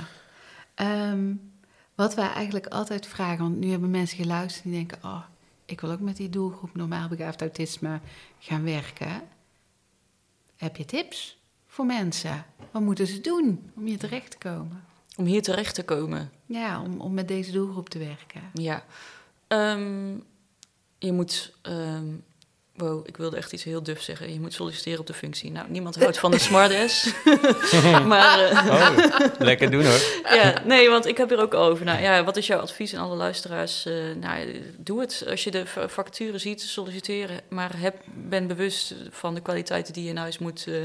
Um, 0.76 1.54
wat 1.96 2.16
wij 2.16 2.32
eigenlijk 2.32 2.68
altijd 2.68 3.08
vragen, 3.08 3.44
want 3.44 3.58
nu 3.58 3.70
hebben 3.70 3.90
mensen 3.92 4.18
geluisterd 4.18 4.64
die 4.64 4.74
denken... 4.74 4.98
oh, 5.04 5.24
ik 5.66 5.82
wil 5.82 5.92
ook 5.92 6.00
met 6.00 6.18
die 6.18 6.30
doelgroep 6.30 6.76
normaal 6.76 7.08
begaafd 7.08 7.42
autisme 7.42 8.00
gaan 8.40 8.64
werken. 8.64 9.22
Heb 10.56 10.76
je 10.76 10.86
tips 10.86 11.38
voor 11.68 11.86
mensen? 11.86 12.46
Wat 12.72 12.82
moeten 12.82 13.08
ze 13.08 13.22
doen 13.22 13.72
om 13.76 13.86
hier 13.86 13.98
terecht 13.98 14.32
te 14.32 14.38
komen? 14.38 14.84
Om 15.16 15.26
hier 15.26 15.42
terecht 15.42 15.76
te 15.76 15.84
komen? 15.84 16.32
Ja, 16.46 16.82
om, 16.82 17.02
om 17.02 17.14
met 17.14 17.28
deze 17.28 17.52
doelgroep 17.52 17.90
te 17.90 18.00
werken. 18.00 18.42
Ja. 18.54 18.84
Um, 19.48 20.24
je 20.98 21.12
moet 21.12 21.54
um, 21.64 22.24
Wow, 22.78 23.08
ik 23.08 23.18
wilde 23.18 23.38
echt 23.38 23.54
iets 23.54 23.64
heel 23.64 23.84
duf 23.84 24.02
zeggen. 24.02 24.34
Je 24.34 24.40
moet 24.40 24.54
solliciteren 24.54 25.00
op 25.00 25.08
de 25.08 25.14
functie. 25.14 25.52
Nou, 25.52 25.70
niemand 25.70 25.96
houdt 25.96 26.20
van 26.20 26.32
de 26.32 26.40
smartass. 26.40 27.14
maar... 28.08 28.52
Uh, 28.52 28.66
oh, 28.70 29.18
lekker 29.38 29.72
doen 29.72 29.86
hoor. 29.86 30.00
ja, 30.24 30.62
nee, 30.66 30.90
want 30.90 31.06
ik 31.06 31.18
heb 31.18 31.32
er 31.32 31.42
ook 31.42 31.54
over. 31.54 31.86
Nou 31.86 32.02
ja, 32.02 32.24
wat 32.24 32.38
is 32.38 32.48
jouw 32.48 32.60
advies 32.60 32.96
aan 32.96 33.04
alle 33.04 33.16
luisteraars? 33.16 33.86
Uh, 33.86 34.16
nou, 34.16 34.62
doe 34.78 35.00
het. 35.00 35.26
Als 35.30 35.44
je 35.44 35.52
de 35.52 35.66
vacature 35.88 36.38
ziet, 36.38 36.62
solliciteren. 36.62 37.40
Maar 37.50 37.80
heb, 37.80 37.96
ben 38.14 38.48
bewust 38.48 38.96
van 39.10 39.34
de 39.34 39.42
kwaliteiten 39.42 39.94
die 39.94 40.04
je 40.04 40.10
in 40.10 40.18
huis 40.18 40.38
moet 40.38 40.66
uh, 40.68 40.84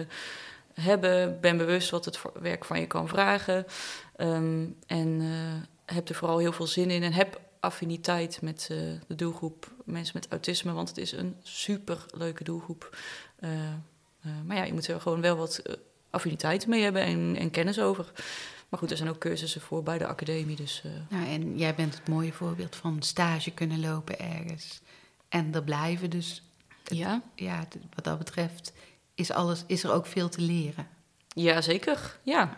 hebben. 0.74 1.38
Ben 1.40 1.57
bewust 1.57 1.90
wat 1.90 2.05
het 2.05 2.20
werk 2.40 2.64
van 2.64 2.81
je 2.81 2.87
kan 2.87 3.09
vragen. 3.09 3.66
Um, 4.16 4.76
en 4.87 5.22
heb 5.85 6.09
er 6.09 6.14
vooral 6.14 6.38
heel 6.38 6.53
veel 6.53 6.66
zin 6.66 6.90
in. 6.90 7.03
En 7.03 7.12
heb 7.12 7.40
affiniteit 7.61 8.42
met 8.42 8.68
uh, 8.73 8.79
de 9.07 9.14
doelgroep 9.14 9.73
mensen 9.85 10.16
met 10.16 10.29
autisme, 10.31 10.73
want 10.73 10.88
het 10.88 10.99
is 10.99 11.12
een 11.12 11.37
super 11.42 12.07
leuke 12.11 12.44
doelgroep. 12.44 12.96
Uh, 13.40 13.51
uh, 13.51 14.33
maar 14.44 14.57
ja, 14.57 14.64
je 14.64 14.73
moet 14.73 14.87
er 14.87 15.01
gewoon 15.01 15.20
wel 15.20 15.37
wat 15.37 15.62
affiniteit 16.11 16.66
mee 16.66 16.83
hebben 16.83 17.03
en, 17.03 17.37
en, 17.38 17.51
kennis 17.51 17.81
over. 17.81 18.12
Maar 18.68 18.79
goed, 18.81 18.90
er 18.90 18.96
zijn 18.96 19.09
ook 19.09 19.18
cursussen 19.18 19.61
voor 19.61 19.83
bij 19.83 19.99
de 19.99 20.07
academie. 20.07 20.57
Dus, 20.57 20.83
nou, 21.09 21.27
en 21.27 21.59
jij 21.59 21.75
bent 21.75 21.94
het 21.94 22.09
mooie 22.09 22.33
voorbeeld 22.33 22.77
van 22.77 23.03
stage 23.03 23.51
kunnen 23.51 23.81
lopen 23.81 24.18
ergens 24.18 24.81
en 25.29 25.55
er 25.55 25.62
blijven. 25.62 26.11
Dus 26.11 26.42
het, 26.83 26.99
ja, 26.99 27.23
ja 27.35 27.66
wat 27.94 28.05
dat 28.05 28.18
betreft 28.18 28.73
is, 29.14 29.31
alles, 29.31 29.64
is 29.66 29.85
er 29.85 29.92
ook 29.92 30.07
veel 30.07 30.29
te 30.29 30.40
leren. 30.40 30.88
Ja, 31.29 31.61
zeker. 31.61 32.18
Ja. 32.23 32.55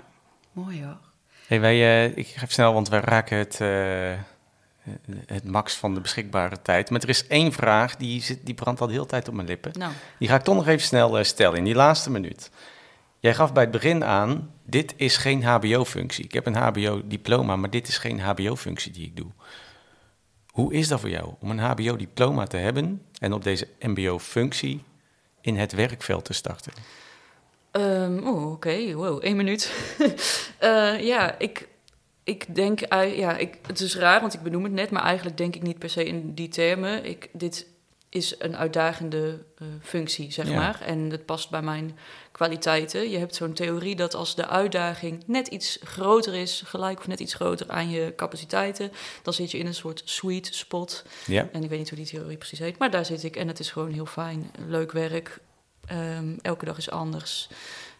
Mooi 0.52 0.84
hoor. 0.84 0.98
Hey, 1.46 1.60
wij, 1.60 2.06
ik 2.10 2.26
ga 2.26 2.34
even 2.34 2.48
snel, 2.48 2.72
want 2.72 2.88
wij 2.88 3.00
raken 3.00 3.38
het 3.38 3.60
eh, 3.60 4.12
het 5.26 5.44
max 5.44 5.74
van 5.74 5.94
de 5.94 6.00
beschikbare 6.00 6.62
tijd. 6.62 6.90
Maar 6.90 7.00
er 7.00 7.08
is 7.08 7.26
één 7.26 7.52
vraag, 7.52 7.96
die, 7.96 8.22
zit, 8.22 8.46
die 8.46 8.54
brandt 8.54 8.80
al 8.80 8.86
de 8.86 8.92
hele 8.92 9.06
tijd 9.06 9.28
op 9.28 9.34
mijn 9.34 9.46
lippen. 9.46 9.72
Nou. 9.78 9.92
Die 10.18 10.28
ga 10.28 10.34
ik 10.34 10.42
toch 10.42 10.54
nog 10.54 10.66
even 10.66 10.86
snel 10.86 11.18
uh, 11.18 11.24
stellen, 11.24 11.58
in 11.58 11.64
die 11.64 11.74
laatste 11.74 12.10
minuut. 12.10 12.50
Jij 13.18 13.34
gaf 13.34 13.52
bij 13.52 13.62
het 13.62 13.72
begin 13.72 14.04
aan, 14.04 14.50
dit 14.64 14.94
is 14.96 15.16
geen 15.16 15.44
hbo-functie. 15.44 16.24
Ik 16.24 16.32
heb 16.32 16.46
een 16.46 16.56
hbo-diploma, 16.56 17.56
maar 17.56 17.70
dit 17.70 17.88
is 17.88 17.98
geen 17.98 18.20
hbo-functie 18.20 18.92
die 18.92 19.06
ik 19.06 19.16
doe. 19.16 19.30
Hoe 20.46 20.72
is 20.72 20.88
dat 20.88 21.00
voor 21.00 21.10
jou, 21.10 21.34
om 21.40 21.50
een 21.50 21.58
hbo-diploma 21.58 22.46
te 22.46 22.56
hebben 22.56 23.02
en 23.18 23.32
op 23.32 23.44
deze 23.44 23.68
mbo-functie 23.80 24.82
in 25.40 25.56
het 25.56 25.72
werkveld 25.72 26.24
te 26.24 26.32
starten? 26.32 26.72
Ehm, 27.70 28.18
oh, 28.18 28.52
oké. 28.52 28.94
Wow, 28.94 29.24
één 29.24 29.36
minuut. 29.36 29.72
Eh, 30.58 31.00
ja, 31.00 31.38
ik, 31.38 31.68
ik 32.24 32.54
denk... 32.54 32.80
ja, 33.14 33.36
ik, 33.36 33.58
het 33.66 33.80
is 33.80 33.96
raar, 33.96 34.20
want 34.20 34.34
ik 34.34 34.42
benoem 34.42 34.64
het 34.64 34.72
net... 34.72 34.90
maar 34.90 35.02
eigenlijk 35.02 35.36
denk 35.36 35.56
ik 35.56 35.62
niet 35.62 35.78
per 35.78 35.90
se 35.90 36.04
in 36.04 36.34
die 36.34 36.48
termen. 36.48 37.04
Ik, 37.04 37.28
dit 37.32 37.66
is 38.08 38.34
een 38.38 38.56
uitdagende 38.56 39.44
eh, 39.58 39.66
functie, 39.80 40.32
zeg 40.32 40.48
Ja. 40.48 40.54
maar. 40.54 40.80
En 40.80 40.98
het 41.10 41.24
past 41.26 41.50
bij 41.50 41.62
mijn 41.62 41.98
kwaliteiten. 42.32 43.10
Je 43.10 43.18
hebt 43.18 43.34
zo'n 43.34 43.52
theorie 43.52 43.96
dat 43.96 44.14
als 44.14 44.34
de 44.34 44.46
uitdaging 44.48 45.22
net 45.26 45.48
iets 45.48 45.78
groter 45.82 46.34
is... 46.34 46.62
gelijk 46.66 46.98
of 46.98 47.06
net 47.06 47.20
iets 47.20 47.34
groter 47.34 47.68
aan 47.70 47.90
je 47.90 48.12
capaciteiten... 48.16 48.92
dan 49.22 49.32
zit 49.32 49.50
je 49.50 49.58
in 49.58 49.66
een 49.66 49.74
soort 49.74 50.02
sweet 50.04 50.54
spot... 50.54 51.04
Ja, 51.26 51.48
En 51.52 51.62
ik 51.62 51.68
weet 51.68 51.78
niet 51.78 51.88
hoe 51.88 51.98
die 51.98 52.06
theorie 52.06 52.36
precies 52.36 52.58
heet, 52.58 52.78
maar 52.78 52.90
daar 52.90 53.04
zit 53.04 53.22
ik. 53.22 53.36
En 53.36 53.48
het 53.48 53.58
is 53.58 53.70
gewoon 53.70 53.92
heel 53.92 54.06
fijn. 54.06 54.50
Leuk 54.66 54.92
werk. 54.92 55.38
Ehm, 55.86 56.36
elke 56.42 56.64
dag 56.64 56.76
is 56.78 56.90
anders. 56.90 57.48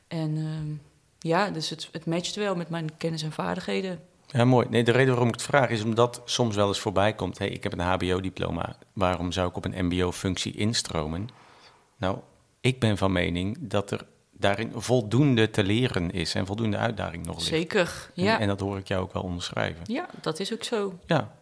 En 0.09 0.37
ehm, 0.37 0.75
ja, 1.19 1.51
dus 1.51 1.71
het, 1.71 1.89
het 1.93 2.07
matcht 2.07 2.35
wel 2.35 2.55
met 2.55 2.69
mijn 2.69 2.97
kennis 2.97 3.23
en 3.23 3.33
vaardigheden. 3.33 4.01
Ja 4.33 4.45
mooi. 4.45 4.67
Nee, 4.71 4.85
de 4.85 4.91
reden 4.93 5.09
waarom 5.09 5.29
ik 5.29 5.35
het 5.35 5.43
vraag 5.43 5.69
is 5.69 5.83
omdat 5.85 6.23
soms 6.25 6.57
wel 6.57 6.69
eens 6.69 6.81
voorbij 6.81 7.13
komt... 7.15 7.39
hey, 7.39 7.49
ik 7.49 7.63
heb 7.63 7.73
een 7.73 7.81
hbo-diploma, 7.81 8.77
waarom 8.93 9.33
zou 9.33 9.49
ik 9.49 9.57
op 9.57 9.65
een 9.65 9.87
mbo-functie 9.87 10.57
instromen? 10.57 11.29
Nou, 11.97 12.19
ik 12.61 12.81
ben 12.81 12.99
van 12.99 13.13
mening 13.13 13.57
dat 13.61 13.91
er 13.91 14.01
daarin 14.33 14.73
voldoende 14.77 15.51
te 15.51 15.63
leren 15.63 16.11
is... 16.11 16.35
en 16.35 16.47
voldoende 16.47 16.77
uitdaging 16.77 17.27
nog 17.27 17.37
ligt. 17.37 17.49
Zeker, 17.49 18.09
En- 18.17 18.25
ja. 18.25 18.41
En, 18.41 18.47
dat 18.49 18.61
hoor 18.61 18.79
ik 18.79 18.89
jou 18.89 19.03
ook 19.03 19.13
wel 19.13 19.23
onderschrijven. 19.23 19.83
Ja, 19.87 20.07
dat 20.21 20.41
is 20.41 20.53
ook 20.53 20.65
zo. 20.65 20.99
Ja, 21.07 21.33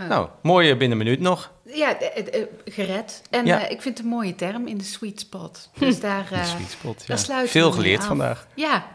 Oh. 0.00 0.08
nou, 0.08 0.28
mooie 0.42 0.76
binnen 0.76 0.98
een 0.98 1.04
minuut 1.04 1.20
nog. 1.20 1.52
Ja, 1.64 1.98
eh, 2.00 2.26
eh, 2.26 2.40
eh, 2.42 2.46
gered. 2.64 3.22
En 3.30 3.46
Ja. 3.46 3.68
ik 3.68 3.82
vind 3.82 3.96
het 3.96 4.06
een 4.06 4.12
mooie 4.12 4.34
term 4.34 4.66
in 4.66 4.78
de 4.78 4.84
sweet 4.84 5.20
spot. 5.20 5.70
Dus 5.78 6.00
daar, 6.08 6.26
De 6.28 6.34
eh, 6.34 6.44
sweet 6.44 6.70
spot, 6.70 7.00
ja. 7.00 7.04
daar 7.06 7.18
sluiten 7.18 7.50
Veel 7.50 7.72
geleerd 7.72 8.04
vandaag. 8.04 8.46
Ja. 8.54 8.86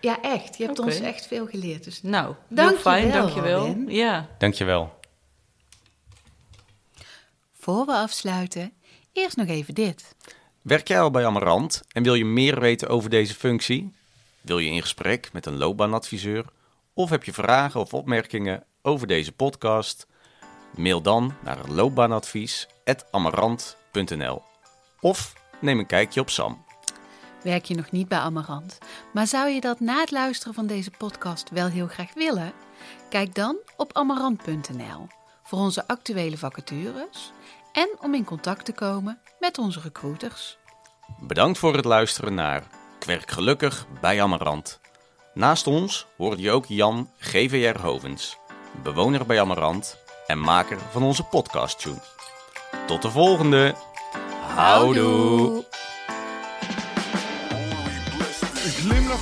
Ja, 0.00 0.22
echt. 0.22 0.58
Je 0.58 0.64
hebt 0.64 0.78
ons 0.78 1.00
echt 1.00 1.26
veel 1.26 1.46
geleerd. 1.46 1.84
Dus 1.84 2.02
Nou, 2.02 2.34
Dank 2.48 2.68
heel 2.68 2.76
je 2.76 2.82
fijn, 2.82 3.10
wel, 3.10 3.20
dankjewel. 3.20 3.66
Robin. 3.66 3.86
Ja. 3.88 4.28
Dankjewel. 4.38 4.96
voor 7.58 7.86
we 7.86 7.92
afsluiten, 7.92 8.72
eerst 9.12 9.36
nog 9.36 9.48
even 9.48 9.74
dit. 9.74 10.14
Werk 10.62 10.88
jij 10.88 11.00
al 11.00 11.10
bij 11.10 11.26
Amarant 11.26 11.82
en 11.92 12.02
wil 12.02 12.14
je 12.14 12.24
meer 12.24 12.60
weten 12.60 12.88
over 12.88 13.10
deze 13.10 13.34
functie? 13.34 13.92
Wil 14.40 14.58
je 14.58 14.70
in 14.70 14.80
gesprek 14.80 15.32
met 15.32 15.46
een 15.46 15.56
loopbaanadviseur? 15.56 16.44
Of 16.92 17.10
heb 17.10 17.24
je 17.24 17.32
vragen 17.32 17.80
of 17.80 17.94
opmerkingen 17.94 18.64
over 18.82 19.06
deze 19.06 19.32
podcast? 19.32 20.06
Mail 20.76 21.02
dan 21.02 21.34
naar 21.44 21.58
loopbaanadvies.amarant.nl 21.68 24.42
Of 25.00 25.32
neem 25.60 25.78
een 25.78 25.86
kijkje 25.86 26.20
op 26.20 26.30
Sam. 26.30 26.64
Werk 27.42 27.64
je 27.64 27.74
nog 27.74 27.90
niet 27.90 28.08
bij 28.08 28.18
Amarant, 28.18 28.78
maar 29.12 29.26
zou 29.26 29.48
je 29.48 29.60
dat 29.60 29.80
na 29.80 30.00
het 30.00 30.10
luisteren 30.10 30.54
van 30.54 30.66
deze 30.66 30.90
podcast 30.90 31.50
wel 31.50 31.68
heel 31.68 31.86
graag 31.86 32.14
willen? 32.14 32.52
Kijk 33.10 33.34
dan 33.34 33.56
op 33.76 33.92
amarant.nl 33.92 35.06
voor 35.42 35.58
onze 35.58 35.86
actuele 35.86 36.38
vacatures 36.38 37.32
en 37.72 37.88
om 38.00 38.14
in 38.14 38.24
contact 38.24 38.64
te 38.64 38.72
komen 38.72 39.18
met 39.38 39.58
onze 39.58 39.80
recruiters. 39.80 40.58
Bedankt 41.20 41.58
voor 41.58 41.74
het 41.74 41.84
luisteren 41.84 42.34
naar 42.34 42.62
Kwerk 42.98 43.30
Gelukkig 43.30 43.86
bij 44.00 44.22
Amarant. 44.22 44.80
Naast 45.34 45.66
ons 45.66 46.06
hoorde 46.16 46.42
je 46.42 46.50
ook 46.50 46.66
Jan 46.66 47.10
GVR 47.18 47.80
Hovens, 47.80 48.38
bewoner 48.82 49.26
bij 49.26 49.40
Amarant 49.40 49.98
en 50.26 50.38
maker 50.38 50.78
van 50.90 51.02
onze 51.02 51.22
podcast. 51.22 51.86
Tot 52.86 53.02
de 53.02 53.10
volgende. 53.10 53.74
Houdoe. 54.54 55.67